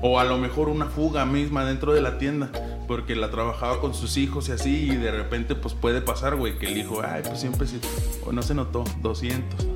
O 0.00 0.20
a 0.20 0.24
lo 0.24 0.38
mejor 0.38 0.68
una 0.68 0.86
fuga 0.86 1.24
misma 1.26 1.64
dentro 1.64 1.92
de 1.92 2.00
la 2.00 2.18
tienda, 2.18 2.52
porque 2.86 3.16
la 3.16 3.30
trabajaba 3.30 3.80
con 3.80 3.94
sus 3.94 4.16
hijos 4.16 4.48
y 4.48 4.52
así, 4.52 4.92
y 4.92 4.96
de 4.96 5.10
repente 5.10 5.56
pues 5.56 5.74
puede 5.74 6.00
pasar, 6.00 6.36
güey, 6.36 6.56
que 6.56 6.66
el 6.66 6.78
hijo, 6.78 7.02
ay, 7.02 7.22
pues 7.26 7.40
siempre 7.40 7.66
sí, 7.66 7.80
o 8.24 8.30
no 8.30 8.42
se 8.42 8.54
notó, 8.54 8.84
200, 9.02 9.66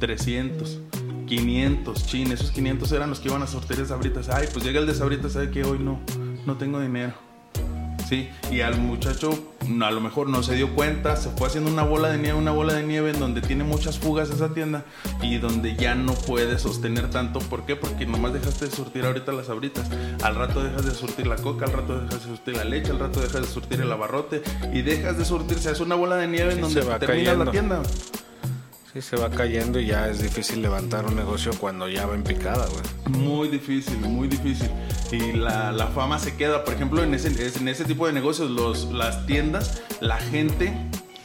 300, 0.00 0.80
500, 1.26 2.06
chin, 2.06 2.32
esos 2.32 2.50
500 2.50 2.90
eran 2.90 3.10
los 3.10 3.20
que 3.20 3.28
iban 3.28 3.42
a 3.42 3.46
sortear 3.46 3.86
sabritas, 3.86 4.28
ay, 4.28 4.48
pues 4.52 4.64
llega 4.64 4.80
el 4.80 4.86
de 4.88 4.94
sabritas, 4.94 5.34
sabe 5.34 5.50
que 5.50 5.62
hoy 5.62 5.78
no, 5.78 6.00
no 6.46 6.56
tengo 6.56 6.80
dinero. 6.80 7.29
Sí, 8.10 8.28
y 8.50 8.62
al 8.62 8.76
muchacho 8.76 9.30
a 9.60 9.90
lo 9.92 10.00
mejor 10.00 10.28
no 10.28 10.42
se 10.42 10.56
dio 10.56 10.74
cuenta, 10.74 11.14
se 11.14 11.30
fue 11.30 11.46
haciendo 11.46 11.70
una 11.70 11.84
bola 11.84 12.08
de 12.08 12.18
nieve, 12.18 12.36
una 12.36 12.50
bola 12.50 12.72
de 12.72 12.82
nieve 12.82 13.10
en 13.10 13.20
donde 13.20 13.40
tiene 13.40 13.62
muchas 13.62 14.00
fugas 14.00 14.30
esa 14.30 14.52
tienda 14.52 14.84
y 15.22 15.38
donde 15.38 15.76
ya 15.76 15.94
no 15.94 16.14
puede 16.14 16.58
sostener 16.58 17.08
tanto. 17.08 17.38
¿Por 17.38 17.64
qué? 17.66 17.76
Porque 17.76 18.06
nomás 18.06 18.32
dejaste 18.32 18.64
de 18.64 18.72
surtir 18.72 19.04
ahorita 19.04 19.30
las 19.30 19.48
abritas. 19.48 19.88
Al 20.24 20.34
rato 20.34 20.60
dejas 20.60 20.86
de 20.86 20.90
surtir 20.90 21.28
la 21.28 21.36
coca, 21.36 21.66
al 21.66 21.72
rato 21.72 22.00
dejas 22.00 22.24
de 22.24 22.34
surtir 22.34 22.56
la 22.56 22.64
leche, 22.64 22.90
al 22.90 22.98
rato 22.98 23.20
dejas 23.20 23.42
de 23.42 23.46
surtir 23.46 23.80
el 23.80 23.92
abarrote 23.92 24.42
y 24.72 24.82
dejas 24.82 25.16
de 25.16 25.24
surtir, 25.24 25.60
se 25.60 25.68
hace 25.68 25.84
una 25.84 25.94
bola 25.94 26.16
de 26.16 26.26
nieve 26.26 26.54
en 26.54 26.62
donde 26.62 26.82
se 26.82 26.88
va 26.88 26.98
termina 26.98 27.34
la 27.34 27.52
tienda. 27.52 27.80
Sí, 28.92 29.02
se 29.02 29.14
va 29.14 29.30
cayendo 29.30 29.78
y 29.78 29.86
ya 29.86 30.08
es 30.08 30.20
difícil 30.20 30.62
levantar 30.62 31.06
un 31.06 31.14
negocio 31.14 31.52
cuando 31.60 31.88
ya 31.88 32.06
va 32.06 32.16
en 32.16 32.24
picada, 32.24 32.66
güey. 32.66 33.20
Muy 33.24 33.46
difícil, 33.46 33.98
muy 33.98 34.26
difícil. 34.26 34.68
Y 35.12 35.32
la, 35.32 35.72
la 35.72 35.88
fama 35.88 36.18
se 36.18 36.36
queda, 36.36 36.64
por 36.64 36.74
ejemplo, 36.74 37.02
en 37.02 37.14
ese, 37.14 37.28
es- 37.28 37.56
en 37.56 37.68
ese 37.68 37.84
tipo 37.84 38.06
de 38.06 38.12
negocios, 38.12 38.50
los, 38.50 38.92
las 38.92 39.26
tiendas, 39.26 39.82
la 40.00 40.18
gente, 40.18 40.72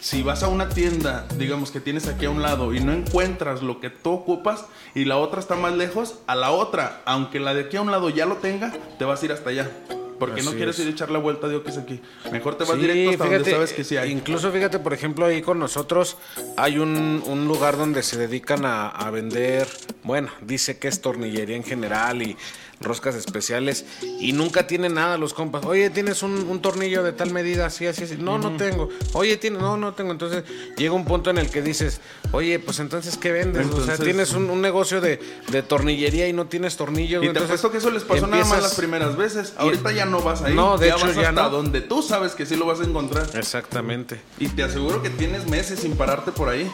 si 0.02 0.24
vas 0.24 0.42
a 0.44 0.48
una 0.48 0.70
tienda, 0.70 1.28
digamos 1.38 1.72
que 1.72 1.80
tienes 1.80 2.08
aquí 2.08 2.26
a 2.26 2.30
un 2.32 2.42
lado 2.42 2.74
y 2.74 2.80
no 2.80 2.94
encuentras 2.94 3.62
lo 3.62 3.80
que 3.80 3.90
tú 3.92 4.12
ocupas 4.12 4.66
y 4.96 5.06
la 5.06 5.18
otra 5.18 5.40
está 5.40 5.56
más 5.56 5.74
lejos, 5.74 6.16
a 6.28 6.36
la 6.36 6.52
otra, 6.52 7.02
aunque 7.06 7.40
la 7.40 7.54
de 7.54 7.62
aquí 7.66 7.78
a 7.78 7.82
un 7.82 7.92
lado 7.92 8.10
ya 8.10 8.26
lo 8.26 8.38
tenga, 8.38 8.72
te 8.98 9.06
vas 9.06 9.22
a 9.22 9.26
ir 9.26 9.32
hasta 9.32 9.50
allá. 9.52 9.70
Porque 10.20 10.42
no 10.44 10.52
quieres 10.52 10.76
es. 10.80 10.86
ir 10.86 10.88
a 10.88 10.92
echar 10.92 11.12
la 11.12 11.20
vuelta 11.20 11.50
de 11.50 11.62
es 11.66 11.78
aquí. 11.78 12.00
Mejor 12.32 12.56
te 12.56 12.64
vas 12.64 12.76
Sí, 12.76 12.80
directo 12.80 13.12
hasta 13.12 13.34
donde 13.36 13.52
sabes 13.52 13.74
que 13.74 13.84
sí 13.84 13.98
hay. 13.98 14.12
Incluso 14.12 14.50
fíjate, 14.50 14.80
por 14.80 14.94
ejemplo, 14.94 15.26
ahí 15.26 15.42
con 15.42 15.60
nosotros 15.60 16.16
hay 16.56 16.80
un, 16.80 17.22
un 17.26 17.48
lugar 17.50 17.76
donde 17.76 18.02
se 18.02 18.18
dedican 18.18 18.64
a, 18.66 18.88
a 18.88 19.12
vender, 19.12 19.68
bueno, 20.06 20.30
dice 20.42 20.78
que 20.78 20.88
es 20.88 21.02
tornillería 21.02 21.56
en 21.58 21.64
general 21.64 22.22
y 22.22 22.38
roscas 22.82 23.16
especiales 23.16 23.86
y 24.20 24.34
nunca 24.34 24.68
tienen 24.68 24.94
nada 24.96 25.18
los 25.18 25.34
compas. 25.34 25.64
Oye, 25.66 25.90
¿tienes 25.90 26.22
un, 26.24 26.34
un 26.48 26.62
tornillo 26.62 27.04
de 27.04 27.14
tal 27.14 27.32
medida? 27.32 27.66
Así, 27.68 27.88
así, 27.88 28.04
así. 28.04 28.18
No, 28.20 28.38
no 28.38 28.56
tengo. 28.58 28.90
Oye, 29.14 29.38
¿tienes? 29.38 29.62
No, 29.62 29.78
no 29.78 29.94
tengo. 29.94 30.12
Entonces 30.12 30.44
llega 30.78 30.94
un 30.94 31.06
punto 31.06 31.30
en 31.30 31.38
el 31.38 31.50
que 31.50 31.62
dices, 31.62 32.02
oye, 32.34 32.60
pues 32.60 32.80
entonces, 32.80 33.18
¿qué 33.18 33.32
vendes? 33.32 33.66
o 33.66 33.70
sea, 33.70 33.80
Entonces- 33.80 34.06
tienes 34.06 34.34
un, 34.34 34.50
un 34.50 34.62
negocio 34.62 35.00
de, 35.02 35.20
de 35.52 35.64
tornillería 35.64 36.28
y 36.28 36.34
no 36.34 36.48
tienes 36.48 36.76
tornillos. 36.78 37.24
Y 37.24 37.28
güey. 37.28 37.34
te 37.34 37.40
Entonces, 37.40 37.50
apuesto 37.66 37.72
que 37.72 37.78
eso 37.78 37.90
les 37.92 38.04
pasó 38.04 38.28
nada 38.28 38.46
más 38.46 38.62
las 38.62 38.76
primeras 38.76 39.16
veces. 39.16 39.54
Ahorita 39.58 39.92
ya 39.94 40.06
no 40.06 40.22
vas 40.22 40.42
ahí. 40.44 40.54
No, 40.54 40.78
de 40.78 40.88
ya 40.90 40.96
hecho 40.98 41.08
vas 41.08 41.16
ya 41.16 41.30
hasta 41.30 41.44
no. 41.44 41.50
donde 41.50 41.82
tú 41.82 42.02
sabes 42.04 42.34
que 42.34 42.46
sí 42.46 42.56
lo 42.58 42.66
vas 42.66 42.82
a 42.82 42.84
encontrar. 42.84 43.28
Exactamente. 43.36 44.20
Y 44.38 44.50
te 44.50 44.64
aseguro 44.64 45.02
que 45.02 45.10
tienes 45.10 45.48
meses 45.48 45.80
sin 45.80 45.96
pararte 45.96 46.32
por 46.34 46.50
ahí. 46.50 46.70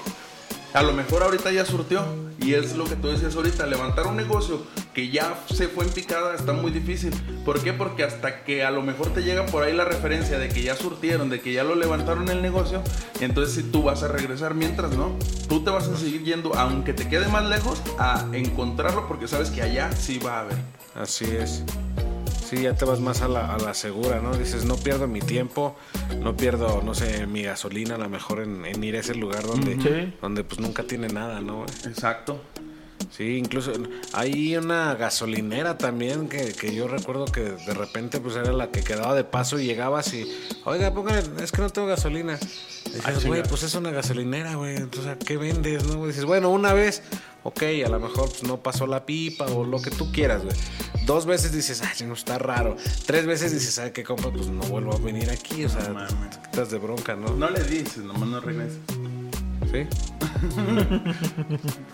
A 0.73 0.81
lo 0.83 0.93
mejor 0.93 1.21
ahorita 1.23 1.51
ya 1.51 1.63
surtió. 1.65 2.03
Y 2.41 2.55
es 2.55 2.75
lo 2.75 2.85
que 2.85 2.95
tú 2.95 3.07
decías 3.09 3.35
ahorita. 3.35 3.67
Levantar 3.67 4.07
un 4.07 4.17
negocio 4.17 4.65
que 4.93 5.09
ya 5.09 5.39
se 5.53 5.67
fue 5.67 5.85
en 5.85 5.91
picada 5.91 6.35
está 6.35 6.53
muy 6.53 6.71
difícil. 6.71 7.13
¿Por 7.45 7.61
qué? 7.61 7.71
Porque 7.71 8.03
hasta 8.03 8.43
que 8.43 8.63
a 8.63 8.71
lo 8.71 8.81
mejor 8.81 9.13
te 9.13 9.23
llega 9.23 9.45
por 9.45 9.63
ahí 9.63 9.73
la 9.73 9.85
referencia 9.85 10.39
de 10.39 10.49
que 10.49 10.63
ya 10.63 10.75
surtieron, 10.75 11.29
de 11.29 11.39
que 11.39 11.53
ya 11.53 11.63
lo 11.63 11.75
levantaron 11.75 12.29
el 12.29 12.41
negocio, 12.41 12.81
entonces 13.19 13.55
si 13.55 13.63
tú 13.63 13.83
vas 13.83 14.03
a 14.03 14.07
regresar 14.07 14.55
mientras, 14.55 14.91
¿no? 14.97 15.15
Tú 15.47 15.63
te 15.63 15.69
vas 15.69 15.87
a 15.87 15.95
seguir 15.95 16.23
yendo, 16.23 16.53
aunque 16.55 16.93
te 16.93 17.07
quede 17.07 17.27
más 17.27 17.45
lejos, 17.45 17.81
a 17.99 18.27
encontrarlo 18.33 19.07
porque 19.07 19.27
sabes 19.27 19.49
que 19.49 19.61
allá 19.61 19.91
sí 19.91 20.19
va 20.19 20.37
a 20.37 20.41
haber. 20.41 20.57
Así 20.95 21.25
es. 21.25 21.63
Sí, 22.51 22.63
ya 22.63 22.73
te 22.75 22.83
vas 22.83 22.99
más 22.99 23.21
a 23.21 23.29
la, 23.29 23.53
a 23.55 23.57
la 23.59 23.73
segura, 23.73 24.19
¿no? 24.19 24.35
Dices, 24.35 24.65
no 24.65 24.75
pierdo 24.75 25.07
mi 25.07 25.21
tiempo, 25.21 25.77
no 26.19 26.35
pierdo, 26.35 26.81
no 26.83 26.93
sé, 26.93 27.25
mi 27.25 27.43
gasolina, 27.43 27.95
a 27.95 27.97
lo 27.97 28.09
mejor 28.09 28.41
en, 28.41 28.65
en 28.65 28.83
ir 28.83 28.97
a 28.97 28.99
ese 28.99 29.15
lugar 29.15 29.43
donde, 29.47 29.75
Sí. 29.81 30.13
donde 30.21 30.43
pues 30.43 30.59
nunca 30.59 30.83
tiene 30.83 31.07
nada, 31.07 31.39
¿no? 31.39 31.65
Exacto. 31.85 32.41
Sí, 33.09 33.37
incluso 33.37 33.71
hay 34.11 34.57
una 34.57 34.95
gasolinera 34.95 35.77
también 35.77 36.27
que, 36.27 36.51
que 36.53 36.75
yo 36.75 36.89
recuerdo 36.89 37.23
que 37.25 37.41
de 37.41 37.73
repente 37.73 38.19
pues 38.19 38.35
era 38.35 38.51
la 38.51 38.69
que 38.69 38.83
quedaba 38.83 39.15
de 39.15 39.23
paso 39.23 39.57
y 39.57 39.65
llegabas 39.65 40.13
y, 40.13 40.29
oiga, 40.65 40.93
póngale, 40.93 41.23
es 41.41 41.51
que 41.53 41.61
no 41.61 41.69
tengo 41.69 41.87
gasolina. 41.87 42.37
Dices, 42.37 43.25
güey, 43.25 43.43
pues 43.43 43.63
es 43.63 43.73
una 43.75 43.91
gasolinera, 43.91 44.55
güey, 44.55 44.75
entonces, 44.75 45.15
¿qué 45.25 45.37
vendes, 45.37 45.85
no? 45.85 46.05
Dices, 46.05 46.25
bueno, 46.25 46.49
una 46.49 46.73
vez, 46.73 47.01
ok, 47.43 47.63
a 47.85 47.89
lo 47.89 47.99
mejor 48.01 48.29
pues, 48.29 48.43
no 48.43 48.57
pasó 48.57 48.87
la 48.87 49.05
pipa 49.05 49.45
o 49.45 49.63
lo 49.65 49.81
que 49.81 49.89
tú 49.91 50.11
quieras, 50.11 50.43
güey. 50.43 50.55
Dos 51.13 51.25
veces 51.25 51.51
dices, 51.51 51.81
ay, 51.81 52.05
no 52.07 52.13
está 52.13 52.37
raro. 52.39 52.75
Tres 53.05 53.25
veces 53.25 53.51
dices, 53.51 53.73
¿sabe 53.73 53.91
qué 53.91 54.03
compa? 54.03 54.31
Pues 54.31 54.47
no 54.47 54.61
vuelvo 54.63 54.93
a 54.93 54.97
venir 54.97 55.29
aquí. 55.29 55.65
O 55.65 55.69
sea, 55.69 55.89
No 55.89 56.07
quitas 56.43 56.71
de 56.71 56.77
bronca, 56.77 57.15
¿no? 57.15 57.33
No 57.35 57.49
le 57.49 57.63
dices, 57.63 57.97
nomás 57.97 58.29
no 58.29 58.39
regresas. 58.39 58.77
Sí. 59.71 59.87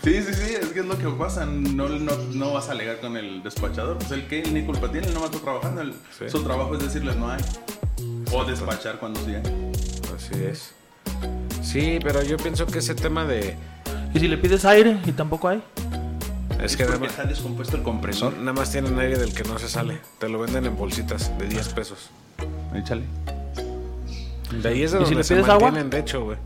Sí, 0.04 0.22
sí, 0.24 0.34
sí, 0.34 0.54
es 0.62 0.68
que 0.68 0.80
es 0.80 0.86
lo 0.86 0.98
que 0.98 1.08
pasa. 1.10 1.46
No, 1.46 1.90
no, 1.90 2.16
no 2.34 2.54
vas 2.54 2.70
a 2.70 2.72
alegar 2.72 3.00
con 3.02 3.18
el 3.18 3.44
despachador. 3.44 3.98
Pues 3.98 4.12
el 4.12 4.28
que 4.28 4.42
ni 4.44 4.64
culpa 4.66 4.90
tiene, 4.92 5.08
él 5.08 5.14
nomás 5.14 5.32
está 5.32 5.44
trabajando. 5.44 5.82
El- 5.82 5.94
Sí. 6.18 6.30
Su 6.30 6.44
trabajo 6.44 6.76
es 6.76 6.84
decirles 6.84 7.16
no 7.18 7.30
hay. 7.30 7.42
O 8.32 8.46
despachar 8.46 9.00
cuando 9.00 9.20
sí 9.26 9.36
hay. 9.36 9.72
Así 10.16 10.44
es. 10.44 10.72
Sí, 11.62 12.00
pero 12.02 12.24
yo 12.24 12.38
pienso 12.38 12.66
que 12.66 12.80
ese 12.80 12.96
tema 12.96 13.26
de. 13.26 13.56
Y 14.14 14.20
si 14.20 14.28
le 14.28 14.38
pides 14.38 14.64
aire 14.66 14.98
y 15.06 15.12
tampoco 15.12 15.50
hay. 15.50 15.62
Es 16.62 16.76
que 16.76 16.86
nada 16.86 16.98
más, 17.00 17.12
está 17.12 17.24
descompuesto 17.24 17.78
el 17.78 17.84
compresor. 17.84 18.34
nada 18.38 18.54
más 18.54 18.72
tienen 18.72 18.98
aire 19.00 19.18
del 19.18 19.34
que 19.34 19.44
no 19.44 19.58
se 19.60 19.70
sale. 19.70 20.00
Te 20.20 20.28
lo 20.28 20.40
venden 20.40 20.66
en 20.66 20.76
bolsitas 20.76 21.32
de 21.38 21.48
10 21.48 21.70
pesos. 21.70 22.10
Échale. 22.76 23.04
De 24.62 24.70
ahí 24.70 24.84
es 24.84 24.92
de 24.92 24.98
¿Y 24.98 25.02
si 25.02 25.04
donde 25.06 25.16
le 25.16 25.24
se 25.24 25.36
pides 25.36 25.50
agua? 25.50 25.66
mantienen, 25.66 25.90
de 25.90 26.00
hecho, 26.00 26.24
güey. 26.24 26.38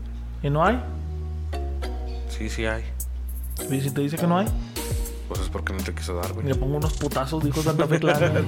Y 0.42 0.50
no 0.50 0.64
hay. 0.64 0.80
Sí, 2.28 2.48
sí 2.50 2.66
hay. 2.66 2.84
Y 3.70 3.80
si 3.80 3.90
te 3.90 4.00
dice 4.00 4.16
que 4.16 4.26
no 4.26 4.38
hay, 4.38 4.46
Pues 5.28 5.40
es 5.40 5.48
porque 5.48 5.72
no 5.72 5.82
te 5.82 5.94
quiso 5.94 6.14
dar, 6.14 6.32
güey. 6.32 6.46
le 6.46 6.54
pongo 6.56 6.76
unos 6.76 6.92
putazos, 6.94 7.42
dijo 7.44 7.62
Santa 7.62 7.86
Fe 7.86 7.98
Clara. 8.00 8.32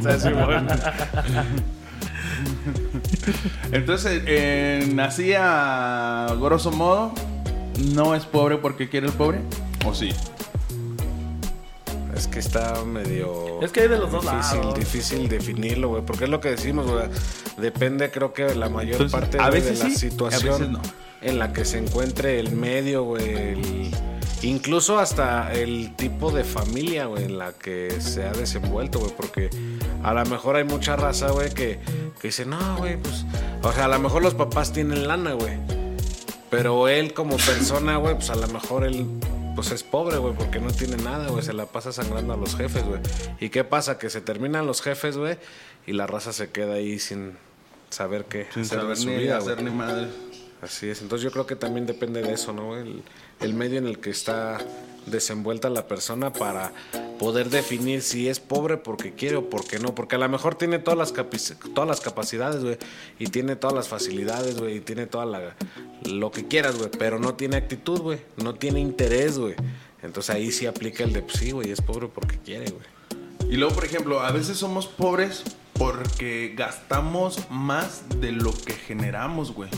Entonces, 3.72 4.22
en, 4.26 4.98
así 5.00 5.32
a 5.36 6.34
grosso 6.40 6.70
modo, 6.72 7.12
no 7.94 8.14
es 8.14 8.24
pobre 8.24 8.58
porque 8.58 8.88
quiere 8.88 9.06
el 9.06 9.12
pobre. 9.12 9.40
¿O 9.86 9.94
sí? 9.94 10.10
Es 12.38 12.48
que 12.48 12.58
está 12.58 12.84
medio. 12.84 13.62
Es 13.62 13.70
que 13.70 13.80
hay 13.82 13.88
de 13.88 13.98
los 13.98 14.10
dos 14.10 14.22
difícil, 14.22 14.58
lados. 14.60 14.74
Difícil 14.78 15.28
definirlo, 15.28 15.88
güey. 15.90 16.02
Porque 16.04 16.24
es 16.24 16.30
lo 16.30 16.40
que 16.40 16.50
decimos, 16.50 16.86
güey. 16.90 17.04
Depende, 17.58 18.10
creo 18.10 18.32
que 18.32 18.54
la 18.54 18.68
mayor 18.68 19.02
Entonces, 19.02 19.12
parte 19.12 19.38
a 19.40 19.50
veces 19.50 19.78
de 19.78 19.84
la 19.84 19.90
sí, 19.90 19.94
a 20.06 20.10
situación 20.10 20.58
veces 20.58 20.68
no. 20.70 20.82
en 21.22 21.38
la 21.38 21.52
que 21.52 21.64
se 21.64 21.78
encuentre 21.78 22.40
el 22.40 22.52
medio, 22.52 23.04
güey. 23.04 23.28
el- 23.34 23.90
Incluso 24.42 24.98
hasta 24.98 25.52
el 25.54 25.94
tipo 25.96 26.30
de 26.30 26.44
familia, 26.44 27.06
güey, 27.06 27.24
en 27.24 27.38
la 27.38 27.52
que 27.52 27.92
se 28.00 28.24
ha 28.24 28.32
desenvuelto, 28.32 28.98
güey. 28.98 29.12
Porque 29.16 29.48
a 30.02 30.12
lo 30.12 30.24
mejor 30.26 30.56
hay 30.56 30.64
mucha 30.64 30.96
raza, 30.96 31.30
güey, 31.30 31.48
que, 31.54 31.78
que 32.20 32.28
dice, 32.28 32.44
no, 32.44 32.76
güey, 32.76 32.96
pues. 32.98 33.24
O 33.62 33.72
sea, 33.72 33.86
a 33.86 33.88
lo 33.88 33.98
mejor 34.00 34.22
los 34.22 34.34
papás 34.34 34.72
tienen 34.72 35.06
lana, 35.08 35.32
güey. 35.32 35.54
Pero 36.50 36.88
él 36.88 37.14
como 37.14 37.36
persona, 37.36 37.96
güey, 37.96 38.16
pues 38.16 38.28
a 38.30 38.34
lo 38.34 38.46
mejor 38.48 38.84
él 38.84 39.06
pues 39.54 39.70
es 39.70 39.82
pobre, 39.82 40.18
güey, 40.18 40.34
porque 40.34 40.60
no 40.60 40.70
tiene 40.70 40.96
nada, 40.96 41.28
güey, 41.28 41.42
se 41.42 41.52
la 41.52 41.66
pasa 41.66 41.92
sangrando 41.92 42.34
a 42.34 42.36
los 42.36 42.56
jefes, 42.56 42.84
güey. 42.84 43.00
¿Y 43.40 43.50
qué 43.50 43.64
pasa? 43.64 43.98
Que 43.98 44.10
se 44.10 44.20
terminan 44.20 44.66
los 44.66 44.82
jefes, 44.82 45.16
güey, 45.16 45.38
y 45.86 45.92
la 45.92 46.06
raza 46.06 46.32
se 46.32 46.50
queda 46.50 46.74
ahí 46.74 46.98
sin 46.98 47.36
saber 47.90 48.24
qué 48.24 48.46
Sin 48.52 48.62
hacer 48.62 48.78
de 48.78 48.82
saber 48.82 48.96
su 48.96 49.08
ni 49.10 49.16
vida, 49.16 49.38
hacer 49.38 49.62
ni 49.62 49.70
madre. 49.70 50.08
Así 50.64 50.88
es, 50.88 51.02
entonces 51.02 51.22
yo 51.22 51.30
creo 51.30 51.46
que 51.46 51.56
también 51.56 51.84
depende 51.84 52.22
de 52.22 52.32
eso, 52.32 52.54
¿no? 52.54 52.74
El, 52.76 53.02
medio 53.54 53.76
en 53.76 53.86
el 53.86 53.98
que 53.98 54.08
está 54.08 54.56
desenvuelta 55.04 55.68
la 55.68 55.86
persona 55.86 56.32
para 56.32 56.72
poder 57.18 57.50
definir 57.50 58.00
si 58.00 58.30
es 58.30 58.40
pobre 58.40 58.78
porque 58.78 59.12
quiere 59.12 59.36
o 59.36 59.50
porque 59.50 59.78
no, 59.78 59.94
porque 59.94 60.16
a 60.16 60.18
lo 60.18 60.26
mejor 60.30 60.54
tiene 60.54 60.78
todas 60.78 60.98
las, 60.98 61.14
capi- 61.14 61.54
todas 61.74 61.86
las 61.86 62.00
capacidades, 62.00 62.64
güey, 62.64 62.78
y 63.18 63.26
tiene 63.26 63.56
todas 63.56 63.76
las 63.76 63.88
facilidades, 63.88 64.58
güey, 64.58 64.78
y 64.78 64.80
tiene 64.80 65.06
toda 65.06 65.26
la 65.26 65.54
lo 66.06 66.30
que 66.30 66.48
quieras, 66.48 66.78
güey, 66.78 66.88
pero 66.98 67.18
no 67.18 67.34
tiene 67.34 67.56
actitud, 67.56 68.00
güey, 68.00 68.20
no 68.42 68.54
tiene 68.54 68.80
interés, 68.80 69.38
güey. 69.38 69.54
Entonces 70.02 70.34
ahí 70.34 70.50
sí 70.50 70.64
aplica 70.64 71.04
el 71.04 71.12
de, 71.12 71.20
pues 71.20 71.36
sí, 71.36 71.50
güey, 71.50 71.70
es 71.72 71.82
pobre 71.82 72.08
porque 72.08 72.38
quiere, 72.38 72.70
güey. 72.70 73.52
Y 73.52 73.56
luego, 73.58 73.74
por 73.74 73.84
ejemplo, 73.84 74.20
a 74.20 74.32
veces 74.32 74.56
somos 74.56 74.86
pobres 74.86 75.42
porque 75.74 76.54
gastamos 76.56 77.50
más 77.50 78.04
de 78.20 78.32
lo 78.32 78.54
que 78.54 78.72
generamos, 78.72 79.52
güey. 79.52 79.68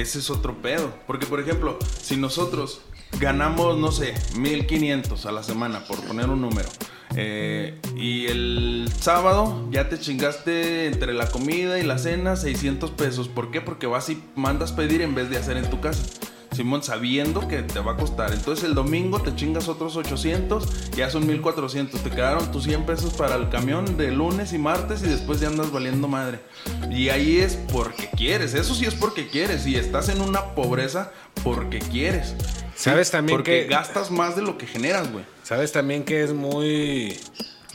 Ese 0.00 0.18
es 0.18 0.28
otro 0.28 0.60
pedo. 0.60 0.92
Porque, 1.06 1.24
por 1.24 1.40
ejemplo, 1.40 1.78
si 2.02 2.16
nosotros 2.16 2.80
ganamos, 3.20 3.78
no 3.78 3.92
sé, 3.92 4.14
1500 4.36 5.24
a 5.26 5.32
la 5.32 5.44
semana, 5.44 5.84
por 5.86 6.00
poner 6.04 6.28
un 6.28 6.40
número, 6.40 6.68
eh, 7.14 7.78
y 7.96 8.26
el 8.26 8.90
sábado 8.98 9.68
ya 9.70 9.88
te 9.88 10.00
chingaste 10.00 10.86
entre 10.86 11.14
la 11.14 11.30
comida 11.30 11.78
y 11.78 11.84
la 11.84 11.98
cena 11.98 12.34
600 12.34 12.90
pesos. 12.90 13.28
¿Por 13.28 13.52
qué? 13.52 13.60
Porque 13.60 13.86
vas 13.86 14.10
y 14.10 14.20
mandas 14.34 14.72
pedir 14.72 15.00
en 15.00 15.14
vez 15.14 15.30
de 15.30 15.36
hacer 15.36 15.56
en 15.56 15.70
tu 15.70 15.80
casa. 15.80 16.02
Simón, 16.54 16.82
sabiendo 16.82 17.46
que 17.48 17.62
te 17.62 17.80
va 17.80 17.92
a 17.92 17.96
costar. 17.96 18.32
Entonces 18.32 18.64
el 18.64 18.74
domingo 18.74 19.20
te 19.20 19.34
chingas 19.34 19.68
otros 19.68 19.96
800, 19.96 20.90
ya 20.92 21.10
son 21.10 21.26
1400. 21.26 22.00
Te 22.02 22.10
quedaron 22.10 22.50
tus 22.52 22.64
100 22.64 22.84
pesos 22.86 23.14
para 23.14 23.34
el 23.36 23.48
camión 23.48 23.96
de 23.96 24.10
lunes 24.10 24.52
y 24.52 24.58
martes 24.58 25.02
y 25.02 25.08
después 25.08 25.40
ya 25.40 25.48
andas 25.48 25.70
valiendo 25.72 26.08
madre. 26.08 26.40
Y 26.90 27.08
ahí 27.08 27.38
es 27.38 27.56
porque 27.72 28.08
quieres. 28.16 28.54
Eso 28.54 28.74
sí 28.74 28.84
es 28.86 28.94
porque 28.94 29.28
quieres. 29.28 29.66
Y 29.66 29.76
estás 29.76 30.08
en 30.08 30.20
una 30.20 30.54
pobreza 30.54 31.12
porque 31.42 31.78
quieres. 31.80 32.34
¿Sabes 32.76 33.10
también 33.10 33.36
porque 33.38 33.62
que- 33.64 33.68
gastas 33.68 34.10
más 34.10 34.34
de 34.36 34.42
lo 34.42 34.58
que 34.58 34.66
generas, 34.66 35.10
güey. 35.12 35.24
Sabes 35.42 35.72
también 35.72 36.04
que 36.04 36.22
es 36.24 36.32
muy 36.32 37.16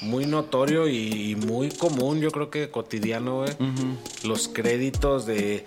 muy 0.02 0.26
notorio 0.26 0.88
y 0.88 1.36
muy 1.36 1.70
común, 1.72 2.22
yo 2.22 2.32
creo 2.32 2.50
que 2.50 2.70
cotidiano, 2.72 3.40
güey. 3.40 3.52
Los 4.24 4.48
créditos 4.48 5.26
de, 5.26 5.66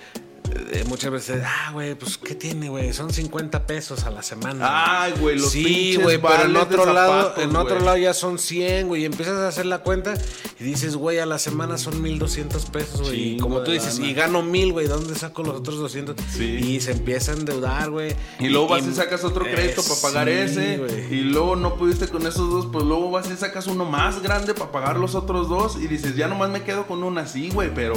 de 0.55 0.85
muchas 0.85 1.11
veces, 1.11 1.43
ah, 1.45 1.71
güey, 1.73 1.95
pues 1.95 2.19
¿qué 2.19 2.35
tiene, 2.35 2.69
güey? 2.69 2.93
Son 2.93 3.13
50 3.13 3.67
pesos 3.67 4.05
a 4.05 4.11
la 4.11 4.23
semana. 4.23 5.03
Ay, 5.03 5.15
güey, 5.21 5.39
los 5.39 5.51
Sí, 5.51 5.65
pinches 5.65 6.03
güey, 6.03 6.19
pero 6.21 6.45
en 6.45 6.57
otro 6.57 6.93
lado, 6.93 7.23
zapatos, 7.23 7.45
en 7.45 7.57
otro 7.57 7.81
lado 7.81 7.97
ya 7.97 8.15
son 8.15 8.39
100, 8.39 8.89
güey, 8.89 9.03
y 9.03 9.05
empiezas 9.05 9.37
a 9.39 9.49
hacer 9.49 9.67
la 9.67 9.79
cuenta 9.79 10.15
y 10.61 10.65
dices, 10.65 10.97
güey, 10.97 11.19
a 11.19 11.27
la 11.27 11.39
semana 11.39 11.79
son 11.79 12.01
1200 12.03 12.67
pesos, 12.67 13.01
güey. 13.03 13.35
Y 13.35 13.37
como 13.39 13.63
tú 13.63 13.71
dices, 13.73 13.99
y 13.99 14.13
gano 14.15 14.43
1000, 14.43 14.73
güey, 14.73 14.87
¿dónde 14.87 15.15
saco 15.15 15.43
los 15.43 15.57
otros 15.57 15.79
200? 15.79 16.17
Sí. 16.37 16.45
Y 16.45 16.81
se 16.81 16.93
empieza 16.93 17.33
a 17.33 17.35
endeudar, 17.35 17.91
güey. 17.91 18.15
Y 18.41 18.49
luego 18.49 18.69
vas 18.69 18.87
y 18.87 18.93
sacas 18.95 19.25
otro 19.25 19.45
crédito 19.45 19.81
Eh, 19.83 19.85
para 19.89 20.01
pagar 20.01 20.29
sí, 20.29 20.33
ese. 20.35 20.79
güey. 20.79 21.15
Y 21.15 21.21
luego 21.23 21.57
no 21.57 21.77
pudiste 21.77 22.09
con 22.09 22.27
esos 22.27 22.51
dos, 22.51 22.67
pues 22.73 22.85
luego 22.85 23.11
vas 23.11 23.31
y 23.31 23.37
sacas 23.37 23.67
uno 23.67 23.85
más 23.85 24.23
grande 24.23 24.55
para 24.55 24.71
pagar 24.73 24.97
los 24.97 25.15
otros 25.15 25.49
dos. 25.49 25.77
Y 25.77 25.87
dices, 25.89 26.17
ya 26.17 26.29
nomás 26.29 26.51
me 26.51 26.63
quedo 26.63 26.87
con 26.87 27.03
una, 27.03 27.27
sí, 27.27 27.51
güey, 27.51 27.73
pero 27.75 27.95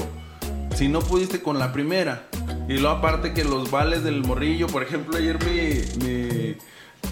si 0.75 0.87
no 0.87 0.99
pudiste 0.99 1.41
con 1.41 1.57
la 1.59 1.71
primera. 1.71 2.27
Y 2.67 2.73
luego 2.73 2.89
aparte 2.97 3.33
que 3.33 3.43
los 3.43 3.69
vales 3.71 4.03
del 4.03 4.21
morrillo, 4.23 4.67
por 4.67 4.81
ejemplo, 4.83 5.17
ayer 5.17 5.37
mi, 5.45 6.05
mi- 6.05 6.55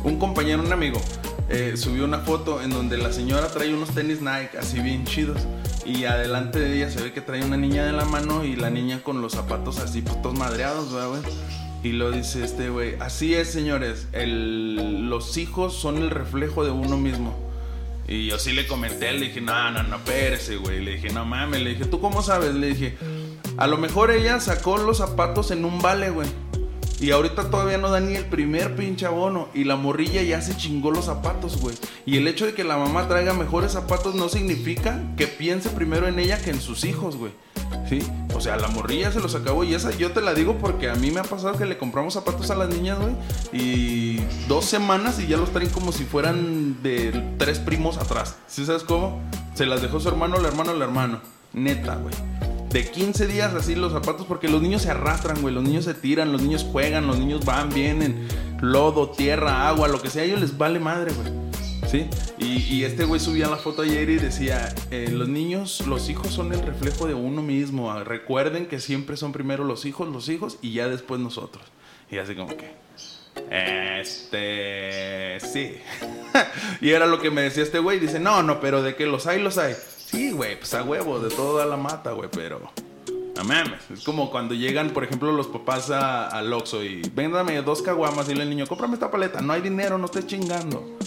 un 0.04 0.18
compañero, 0.20 0.64
un 0.64 0.74
amigo, 0.74 1.00
eh, 1.50 1.74
subió 1.76 2.06
una 2.06 2.20
foto 2.20 2.62
en 2.62 2.72
donde 2.72 2.98
la 2.98 3.12
señora 3.14 3.48
trae 3.50 3.74
unos 3.74 3.90
tenis 3.94 4.20
Nike 4.22 4.58
así 4.60 4.80
bien 4.80 5.06
chidos. 5.06 5.42
Y 5.86 6.06
adelante 6.06 6.60
de 6.60 6.76
ella 6.78 6.90
se 6.90 7.02
ve 7.04 7.12
que 7.14 7.22
trae 7.22 7.44
una 7.44 7.58
niña 7.58 7.86
de 7.86 7.92
la 7.92 8.06
mano 8.06 8.44
y 8.46 8.56
la 8.56 8.70
niña 8.70 9.02
con 9.04 9.22
los 9.22 9.34
zapatos 9.34 9.80
así, 9.80 10.02
todos 10.02 10.34
madreados, 10.38 10.92
¿verdad, 10.94 11.10
güey. 11.10 11.22
Y 11.84 11.92
lo 11.92 12.12
dice 12.12 12.44
este 12.46 12.70
güey, 12.70 12.96
así 13.02 13.36
es, 13.36 13.50
señores, 13.52 14.08
el- 14.14 15.10
los 15.10 15.38
hijos 15.38 15.76
son 15.76 15.98
el 15.98 16.10
reflejo 16.10 16.64
de 16.64 16.72
uno 16.72 16.98
mismo. 16.98 17.38
Y 18.08 18.28
yo 18.28 18.40
sí 18.40 18.54
le 18.54 18.66
comenté, 18.68 19.12
le 19.14 19.28
dije, 19.28 19.42
no, 19.42 19.72
no, 19.72 19.84
no, 19.84 19.98
espérese, 19.98 20.56
güey. 20.58 20.84
Le 20.84 20.96
dije, 20.96 21.10
no 21.12 21.26
mames, 21.26 21.62
le 21.62 21.72
dije, 21.72 21.86
¿tú 21.86 22.00
cómo 22.02 22.22
sabes? 22.22 22.54
Le 22.56 22.68
dije, 22.68 22.98
a 23.58 23.68
lo 23.68 23.78
mejor 23.78 24.12
ella 24.12 24.40
sacó 24.40 24.78
los 24.78 24.98
zapatos 24.98 25.52
en 25.52 25.66
un 25.66 25.82
vale, 25.82 26.10
güey. 26.10 26.28
Y 27.00 27.12
ahorita 27.12 27.50
todavía 27.50 27.78
no 27.78 27.90
da 27.90 28.00
ni 28.00 28.16
el 28.16 28.26
primer 28.26 28.76
pinche 28.76 29.06
abono. 29.06 29.50
Y 29.54 29.66
la 29.66 29.76
morrilla 29.76 30.22
ya 30.22 30.42
se 30.42 30.56
chingó 30.56 30.90
los 30.90 31.06
zapatos, 31.06 31.60
güey. 31.60 31.76
Y 32.06 32.18
el 32.18 32.28
hecho 32.30 32.46
de 32.46 32.54
que 32.54 32.64
la 32.64 32.78
mamá 32.78 33.10
traiga 33.10 33.34
mejores 33.34 33.74
zapatos 33.74 34.16
no 34.16 34.30
significa 34.30 35.02
que 35.18 35.28
piense 35.28 35.70
primero 35.70 36.08
en 36.08 36.18
ella 36.18 36.42
que 36.42 36.52
en 36.52 36.62
sus 36.62 36.86
hijos, 36.86 37.18
güey. 37.18 37.34
¿Sí? 37.90 38.00
O 38.34 38.40
sea, 38.40 38.56
la 38.56 38.70
morrilla 38.70 39.12
se 39.12 39.20
los 39.20 39.36
acabó. 39.36 39.66
Y 39.66 39.74
esa 39.74 39.92
yo 39.92 40.12
te 40.12 40.22
la 40.22 40.34
digo 40.34 40.58
porque 40.60 40.90
a 40.90 40.96
mí 40.96 41.12
me 41.12 41.20
ha 41.20 41.24
pasado 41.24 41.58
que 41.58 41.66
le 41.66 41.78
compramos 41.78 42.14
zapatos 42.14 42.50
a 42.52 42.56
las 42.56 42.70
niñas, 42.70 42.98
güey. 42.98 43.14
Y 43.52 44.22
dos 44.48 44.64
semanas 44.64 45.20
y 45.20 45.28
ya 45.28 45.36
los 45.36 45.52
traen 45.52 45.72
como 45.72 45.92
si 45.92 46.06
fueran 46.06 46.82
de 46.84 47.36
tres 47.38 47.60
primos 47.60 47.98
atrás. 47.98 48.38
¿Sí 48.48 48.66
sabes 48.66 48.84
cómo? 48.84 49.22
Se 49.56 49.66
las 49.66 49.82
dejó 49.82 50.00
su 50.00 50.08
hermano, 50.08 50.38
el 50.38 50.46
hermano, 50.46 50.72
el 50.72 50.82
hermano. 50.82 51.20
Neta, 51.52 51.96
güey. 51.96 52.16
De 52.74 52.90
15 52.90 53.28
días 53.28 53.54
así 53.54 53.76
los 53.76 53.92
zapatos 53.92 54.26
porque 54.26 54.48
los 54.48 54.60
niños 54.60 54.82
se 54.82 54.90
arrastran, 54.90 55.40
güey. 55.44 55.54
Los 55.54 55.64
niños 55.64 55.86
se 55.86 55.94
tiran, 55.94 56.32
los 56.32 56.42
niños 56.42 56.66
juegan, 56.72 57.06
los 57.06 57.20
niños 57.20 57.46
van, 57.46 57.70
vienen. 57.70 58.28
Lodo, 58.62 59.12
tierra, 59.12 59.68
agua, 59.68 59.88
lo 59.88 60.02
que 60.02 60.10
sea. 60.10 60.24
A 60.24 60.26
ellos 60.26 60.42
les 60.42 60.58
vale 60.58 60.80
madre, 60.80 61.12
güey. 61.14 61.28
¿Sí? 61.88 62.10
Y, 62.40 62.84
este 62.84 63.06
güey 63.06 63.20
subía 63.20 63.48
la 63.48 63.58
foto 63.58 63.84
ayer 63.84 64.10
y 64.10 64.16
decía, 64.16 64.74
eh, 64.90 65.08
los 65.12 65.30
niños, 65.30 65.86
los 65.86 66.10
hijos 66.10 66.30
son 66.30 66.52
el 66.52 66.64
reflejo 66.64 67.06
de 67.06 67.14
uno 67.14 67.44
mismo. 67.44 67.92
Ah, 67.92 68.04
Recuerden 68.04 68.66
que 68.66 68.80
siempre 68.80 69.18
son 69.18 69.34
primero 69.34 69.64
los 69.66 69.86
hijos, 69.86 70.10
los 70.10 70.28
hijos 70.28 70.58
y 70.64 70.74
ya 70.74 70.88
después 70.88 71.22
nosotros. 71.22 71.64
Y 72.10 72.18
así 72.18 72.34
como 72.34 72.58
que... 72.58 72.72
Este... 73.52 75.40
Sí. 75.48 75.76
y 76.82 76.90
era 76.90 77.06
lo 77.06 77.22
que 77.22 77.30
me 77.30 77.44
decía 77.44 77.62
este 77.62 77.78
güey. 77.78 78.00
Dice, 78.00 78.20
no, 78.20 78.42
no, 78.42 78.60
pero 78.60 78.82
de 78.82 78.96
que 78.96 79.06
los 79.06 79.28
hay, 79.28 79.40
los 79.40 79.60
hay. 79.60 79.76
Sí, 80.14 80.32
güey, 80.32 80.58
pues 80.60 80.74
a 80.76 80.84
huevo, 80.84 81.20
de 81.20 81.30
toda 81.36 81.66
la 81.66 81.76
mata, 81.76 82.12
güey, 82.12 82.30
pero... 82.32 82.72
No 83.36 83.44
mames. 83.44 83.82
Es 83.92 84.04
como 84.04 84.30
cuando 84.30 84.54
llegan, 84.54 84.92
por 84.92 85.04
ejemplo, 85.04 85.32
los 85.32 85.48
papás 85.48 85.90
a- 85.90 86.28
al 86.28 86.54
Oxxo 86.54 86.84
y... 86.84 87.02
Véndame 87.16 87.60
dos 87.64 87.82
caguamas 87.82 88.30
y 88.30 88.34
el 88.34 88.48
niño, 88.48 88.68
cómprame 88.68 88.94
esta 88.94 89.10
paleta. 89.10 89.42
No 89.42 89.54
hay 89.54 89.62
dinero, 89.62 89.98
no 89.98 90.06
estés 90.06 90.28
chingando. 90.28 90.98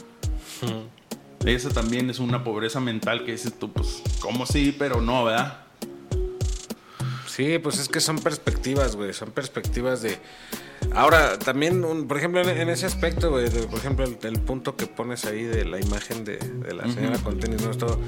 Esa 1.44 1.68
también 1.70 2.10
es 2.10 2.18
una 2.18 2.42
pobreza 2.42 2.80
mental 2.80 3.24
que 3.24 3.30
dices 3.32 3.56
tú, 3.56 3.72
pues, 3.72 4.02
¿cómo 4.18 4.44
sí? 4.44 4.74
Pero 4.76 5.00
no, 5.00 5.24
¿verdad? 5.24 5.60
Sí, 7.28 7.58
pues 7.60 7.78
es 7.78 7.88
que 7.88 8.00
son 8.00 8.18
perspectivas, 8.18 8.96
güey. 8.96 9.12
Son 9.12 9.30
perspectivas 9.30 10.02
de. 10.02 10.18
Ahora, 10.94 11.38
también, 11.38 11.84
un- 11.84 12.08
por 12.08 12.16
ejemplo, 12.18 12.40
en, 12.40 12.48
en 12.48 12.68
ese 12.70 12.86
aspecto, 12.86 13.30
güey, 13.30 13.48
de- 13.50 13.68
por 13.68 13.78
ejemplo, 13.78 14.04
el, 14.04 14.18
el 14.22 14.40
punto 14.40 14.74
que 14.74 14.86
pones 14.88 15.24
ahí 15.26 15.44
de 15.44 15.64
la 15.64 15.78
imagen 15.80 16.24
de, 16.24 16.38
de 16.38 16.74
la 16.74 16.90
señora 16.92 17.18
con 17.18 17.38
tenis, 17.38 17.62
no 17.62 17.70
es 17.70 17.78
todo. 17.78 18.00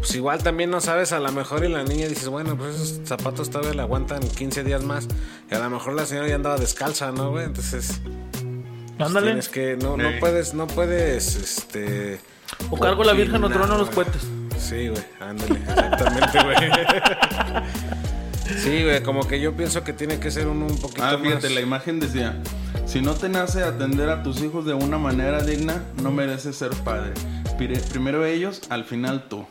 Pues 0.00 0.14
igual 0.14 0.42
también 0.42 0.70
no 0.70 0.80
sabes, 0.80 1.12
a 1.12 1.20
lo 1.20 1.30
mejor 1.30 1.64
y 1.64 1.68
la 1.68 1.82
niña 1.84 2.08
dices, 2.08 2.28
bueno, 2.28 2.56
pues 2.56 2.74
esos 2.76 3.00
zapatos 3.06 3.50
todavía 3.50 3.74
le 3.74 3.82
aguantan 3.82 4.20
15 4.20 4.64
días 4.64 4.82
más. 4.82 5.06
Y 5.50 5.54
a 5.54 5.58
lo 5.58 5.68
mejor 5.70 5.92
la 5.94 6.06
señora 6.06 6.26
ya 6.28 6.34
andaba 6.36 6.56
descalza, 6.56 7.12
¿no, 7.12 7.30
güey? 7.30 7.44
Entonces, 7.44 8.00
pues 8.96 9.06
Ándale. 9.08 9.26
tienes 9.28 9.48
que. 9.50 9.76
No, 9.76 9.96
no 9.98 10.08
puedes, 10.18 10.54
no 10.54 10.66
puedes, 10.66 11.36
este. 11.36 12.18
O 12.70 12.78
cargo 12.78 13.04
la 13.04 13.12
Virgen 13.12 13.44
o 13.44 13.48
trono 13.50 13.76
los 13.78 13.90
cohetes. 13.90 14.22
Sí, 14.58 14.88
güey, 14.88 15.02
ándale, 15.20 15.58
exactamente, 15.60 16.38
güey. 16.42 16.56
Sí, 18.64 18.82
güey, 18.82 19.00
como 19.04 19.28
que 19.28 19.40
yo 19.40 19.54
pienso 19.56 19.84
que 19.84 19.92
tiene 19.92 20.18
que 20.18 20.30
ser 20.32 20.48
uno 20.48 20.66
un 20.66 20.76
poquito 20.78 21.04
Ah, 21.04 21.12
más. 21.12 21.22
fíjate, 21.22 21.50
la 21.50 21.60
imagen 21.60 22.00
decía, 22.00 22.36
si 22.84 23.00
no 23.00 23.14
te 23.14 23.28
nace 23.28 23.62
atender 23.62 24.08
a 24.08 24.24
tus 24.24 24.42
hijos 24.42 24.64
de 24.66 24.74
una 24.74 24.98
manera 24.98 25.40
digna, 25.42 25.84
no 26.02 26.10
mereces 26.10 26.56
ser 26.56 26.70
padre. 26.70 27.12
Primero 27.92 28.24
ellos, 28.24 28.60
al 28.68 28.84
final 28.84 29.28
tú. 29.28 29.46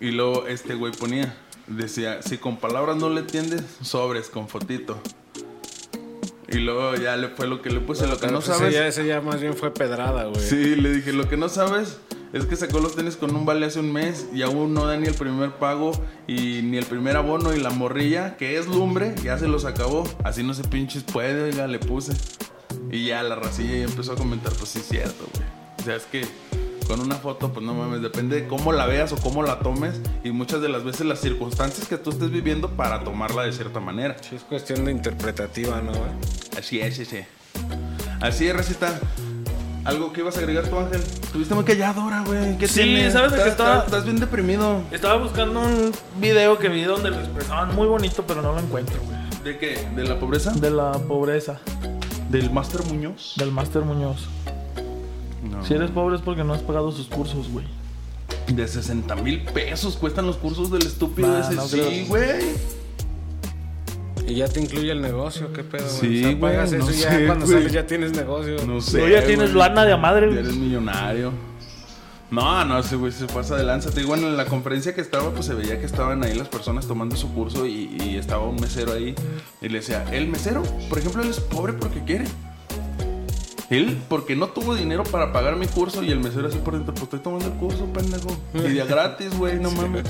Y 0.00 0.12
luego 0.12 0.46
este 0.46 0.74
güey 0.74 0.92
ponía, 0.92 1.34
decía, 1.66 2.22
si 2.22 2.38
con 2.38 2.56
palabras 2.56 2.96
no 2.96 3.10
le 3.10 3.20
entiendes, 3.20 3.62
sobres 3.82 4.28
con 4.28 4.48
fotito. 4.48 5.00
Y 6.50 6.58
luego 6.58 6.94
ya 6.94 7.16
le 7.16 7.28
fue 7.28 7.46
lo 7.46 7.60
que 7.60 7.70
le 7.70 7.80
puse, 7.80 8.06
lo 8.06 8.18
que 8.18 8.28
no 8.28 8.34
pues, 8.34 8.48
ese 8.48 8.58
sabes. 8.58 8.74
ya, 8.74 8.86
ese 8.86 9.06
ya 9.06 9.20
más 9.20 9.40
bien 9.40 9.54
fue 9.54 9.72
pedrada, 9.72 10.24
güey. 10.26 10.40
Sí, 10.40 10.76
le 10.76 10.92
dije, 10.92 11.12
lo 11.12 11.28
que 11.28 11.36
no 11.36 11.48
sabes 11.48 11.98
es 12.32 12.46
que 12.46 12.56
sacó 12.56 12.78
los 12.80 12.94
tenis 12.94 13.16
con 13.16 13.34
un 13.34 13.44
vale 13.44 13.66
hace 13.66 13.80
un 13.80 13.92
mes 13.92 14.26
y 14.32 14.42
aún 14.42 14.72
no 14.72 14.86
da 14.86 14.96
ni 14.96 15.08
el 15.08 15.14
primer 15.14 15.52
pago 15.52 15.92
y 16.26 16.60
ni 16.62 16.78
el 16.78 16.86
primer 16.86 17.16
abono 17.16 17.54
y 17.54 17.60
la 17.60 17.70
morrilla, 17.70 18.36
que 18.36 18.58
es 18.58 18.66
lumbre, 18.66 19.14
ya 19.22 19.36
se 19.36 19.48
los 19.48 19.64
acabó. 19.64 20.08
Así 20.24 20.42
no 20.42 20.54
se 20.54 20.64
pinches 20.64 21.02
puede, 21.02 21.42
oiga, 21.42 21.66
le 21.66 21.78
puse. 21.78 22.12
Y 22.90 23.06
ya 23.06 23.22
la 23.22 23.34
racilla 23.34 23.76
ya 23.76 23.84
empezó 23.84 24.12
a 24.12 24.16
comentar, 24.16 24.52
pues 24.54 24.70
sí 24.70 24.78
es 24.78 24.88
cierto, 24.88 25.26
güey. 25.34 25.46
O 25.80 25.82
sea, 25.82 25.96
es 25.96 26.04
que 26.04 26.26
con 26.88 27.00
una 27.00 27.16
foto, 27.16 27.52
pues 27.52 27.64
no 27.64 27.74
mames, 27.74 28.00
depende 28.02 28.40
de 28.40 28.48
cómo 28.48 28.72
la 28.72 28.86
veas 28.86 29.12
o 29.12 29.16
cómo 29.16 29.42
la 29.42 29.58
tomes 29.60 30.00
y 30.24 30.30
muchas 30.32 30.60
de 30.62 30.68
las 30.70 30.82
veces 30.84 31.06
las 31.06 31.20
circunstancias 31.20 31.86
que 31.86 31.98
tú 31.98 32.10
estés 32.10 32.30
viviendo 32.30 32.70
para 32.70 33.04
tomarla 33.04 33.42
de 33.44 33.52
cierta 33.52 33.78
manera. 33.78 34.16
Sí, 34.20 34.34
es 34.36 34.42
cuestión 34.42 34.84
de 34.86 34.92
interpretativa, 34.92 35.80
¿no, 35.82 35.92
güey? 35.92 36.10
Así 36.58 36.80
es, 36.80 36.96
sí, 36.96 37.04
sí. 37.04 37.18
Así 38.20 38.48
es, 38.48 38.56
Recita. 38.56 38.98
¿Algo 39.84 40.12
que 40.12 40.20
ibas 40.20 40.36
a 40.36 40.40
agregar 40.40 40.66
tú, 40.68 40.76
Ángel? 40.78 41.00
Estuviste 41.00 41.54
muy 41.54 41.64
callado 41.64 42.00
ahora, 42.02 42.22
güey. 42.26 42.58
¿Qué 42.58 42.66
Sí? 42.68 43.10
¿sabes 43.10 43.30
de 43.32 43.36
qué 43.38 43.42
Estás- 43.42 43.46
estaba? 43.52 43.70
Estás, 43.76 43.84
estás 43.86 44.04
bien 44.04 44.20
deprimido. 44.20 44.82
Estaba 44.90 45.16
buscando 45.16 45.60
un 45.60 45.92
video 46.20 46.58
que 46.58 46.68
vi 46.68 46.82
donde 46.82 47.10
lo 47.10 47.18
expresaban 47.20 47.74
muy 47.74 47.86
bonito, 47.86 48.24
pero 48.26 48.42
no 48.42 48.52
lo 48.52 48.58
encuentro, 48.60 49.00
güey. 49.04 49.16
¿De 49.44 49.56
qué? 49.58 49.88
¿De 49.94 50.04
la 50.04 50.18
pobreza? 50.18 50.50
De 50.52 50.70
la 50.70 50.92
pobreza, 50.92 51.60
¿Del 52.28 52.50
Master 52.50 52.82
Muñoz? 52.84 53.34
del 53.36 53.50
Máster 53.52 53.82
Muñoz. 53.82 54.28
No. 55.42 55.64
Si 55.64 55.74
eres 55.74 55.90
pobre 55.90 56.16
es 56.16 56.22
porque 56.22 56.44
no 56.44 56.52
has 56.54 56.62
pagado 56.62 56.90
sus 56.92 57.06
cursos, 57.06 57.48
güey. 57.50 57.64
De 58.48 58.66
60 58.66 59.14
mil 59.16 59.42
pesos 59.44 59.96
cuestan 59.96 60.26
los 60.26 60.36
cursos 60.36 60.70
del 60.70 60.82
estúpido 60.86 61.28
Nah, 61.28 61.40
ese. 61.40 61.54
no 61.54 61.66
sí, 61.68 62.04
güey. 62.08 62.40
Y 64.26 64.34
ya 64.34 64.48
te 64.48 64.60
incluye 64.60 64.92
el 64.92 65.00
negocio, 65.00 65.52
¿qué 65.54 65.64
pedo, 65.64 65.86
güey? 65.86 66.00
Sí, 66.00 66.18
o 66.18 66.28
sea, 66.28 66.36
güey, 66.36 66.40
pagas 66.52 66.72
no 66.72 66.78
eso 66.84 66.90
y 66.90 66.96
ya 67.00 67.10
sé, 67.10 67.26
cuando 67.26 67.46
güey. 67.46 67.58
sales 67.58 67.72
ya 67.72 67.86
tienes 67.86 68.12
negocio. 68.12 68.56
No 68.66 68.80
sé. 68.80 69.00
Tú 69.00 69.08
ya 69.08 69.24
tienes 69.24 69.54
güey. 69.54 69.68
lana 69.68 69.84
de 69.86 69.96
madre, 69.96 70.26
Ya 70.26 70.32
güey. 70.34 70.44
eres 70.44 70.56
millonario. 70.56 71.32
No, 72.30 72.62
no, 72.66 72.78
ese 72.78 72.96
güey 72.96 73.10
se 73.10 73.24
pasa 73.24 73.56
de 73.56 73.64
lanza. 73.64 73.90
Te 73.90 74.00
digo, 74.00 74.14
en 74.14 74.36
la 74.36 74.44
conferencia 74.44 74.94
que 74.94 75.00
estaba, 75.00 75.30
pues 75.30 75.46
se 75.46 75.54
veía 75.54 75.80
que 75.80 75.86
estaban 75.86 76.22
ahí 76.24 76.34
las 76.34 76.48
personas 76.48 76.86
tomando 76.86 77.16
su 77.16 77.32
curso 77.32 77.64
y, 77.66 77.96
y 78.02 78.16
estaba 78.16 78.44
un 78.46 78.56
mesero 78.60 78.92
ahí. 78.92 79.14
Y 79.62 79.68
le 79.70 79.78
decía, 79.78 80.04
el 80.12 80.28
mesero, 80.28 80.62
por 80.90 80.98
ejemplo, 80.98 81.22
él 81.22 81.30
es 81.30 81.40
pobre 81.40 81.72
porque 81.72 82.04
quiere. 82.04 82.26
Él, 83.70 83.98
porque 84.08 84.34
no 84.34 84.48
tuvo 84.48 84.74
dinero 84.74 85.04
para 85.04 85.30
pagar 85.32 85.56
mi 85.56 85.66
curso 85.66 86.02
y 86.02 86.10
el 86.10 86.20
mesero 86.20 86.48
así 86.48 86.56
por 86.58 86.72
dentro, 86.74 86.94
pues 86.94 87.04
estoy 87.04 87.18
tomando 87.20 87.46
el 87.46 87.52
curso, 87.52 87.84
pendejo. 87.92 88.28
Y 88.54 88.60
de 88.74 88.84
gratis, 88.86 89.36
güey, 89.36 89.58
no 89.60 89.70
mames. 89.72 90.04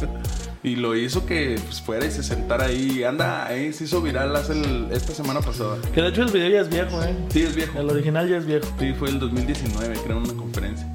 Y 0.63 0.77
lo 0.77 0.95
hizo 0.97 1.27
que 1.27 1.59
pues, 1.65 1.81
fuera 1.81 2.07
y 2.07 2.11
se 2.13 2.23
sentara 2.23 2.67
ahí. 2.67 3.03
Anda, 3.03 3.47
ahí 3.47 3.73
se 3.73 3.85
hizo 3.85 4.01
viral 4.01 4.35
hace 4.37 4.53
el- 4.53 4.89
esta 4.93 5.13
semana 5.13 5.41
pasada. 5.41 5.77
Que 5.93 6.03
de 6.03 6.09
hecho 6.09 6.23
el 6.23 6.31
video 6.31 6.49
ya 6.51 6.61
es 6.61 6.69
viejo, 6.69 7.03
eh. 7.03 7.15
Sí, 7.31 7.43
es 7.43 7.55
viejo. 7.57 7.79
El 7.81 7.91
original 7.91 8.29
ya 8.29 8.37
es 8.37 8.47
viejo. 8.47 8.67
Sí, 8.79 8.93
fue 8.97 9.09
el 9.09 9.19
2019, 9.19 9.95
creo, 10.05 10.17
en 10.19 10.23
una 10.25 10.35
conferencia. 10.35 10.87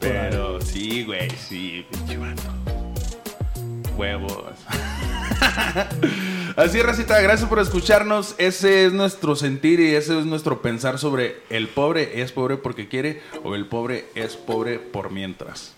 Pero 0.00 0.60
sí, 0.60 1.04
güey, 1.04 1.30
sí, 1.30 1.84
pinche. 1.90 2.18
Huevos. 3.96 4.42
Así, 6.58 6.82
Racita, 6.82 7.20
gracias 7.20 7.48
por 7.48 7.60
escucharnos. 7.60 8.34
Ese 8.36 8.84
es 8.84 8.92
nuestro 8.92 9.36
sentir 9.36 9.78
y 9.78 9.94
ese 9.94 10.18
es 10.18 10.26
nuestro 10.26 10.60
pensar 10.60 10.98
sobre 10.98 11.36
el 11.50 11.68
pobre 11.68 12.20
es 12.20 12.32
pobre 12.32 12.56
porque 12.56 12.88
quiere 12.88 13.22
o 13.44 13.54
el 13.54 13.66
pobre 13.66 14.06
es 14.16 14.34
pobre 14.34 14.80
por 14.80 15.12
mientras. 15.12 15.74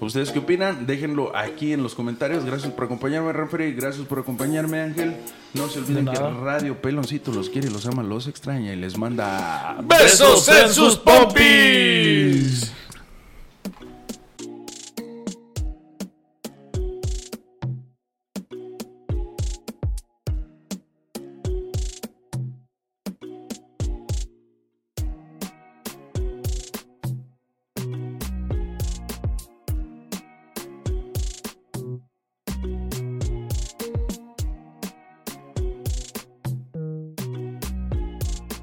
¿Ustedes 0.00 0.30
qué 0.30 0.38
opinan? 0.38 0.86
Déjenlo 0.86 1.36
aquí 1.36 1.74
en 1.74 1.82
los 1.82 1.94
comentarios. 1.94 2.46
Gracias 2.46 2.72
por 2.72 2.84
acompañarme, 2.84 3.30
Referee. 3.34 3.72
Gracias 3.72 4.06
por 4.06 4.20
acompañarme, 4.20 4.80
Ángel. 4.80 5.16
No 5.52 5.68
se 5.68 5.80
olviden 5.80 6.06
De 6.06 6.12
que. 6.12 6.18
Radio 6.18 6.80
Peloncito 6.80 7.30
los 7.30 7.50
quiere, 7.50 7.68
los 7.68 7.84
ama, 7.84 8.02
los 8.02 8.26
extraña 8.26 8.72
y 8.72 8.76
les 8.76 8.96
manda 8.96 9.76
¡Besos 9.82 10.48
en 10.48 10.72
sus 10.72 10.96
pompis! 10.96 12.72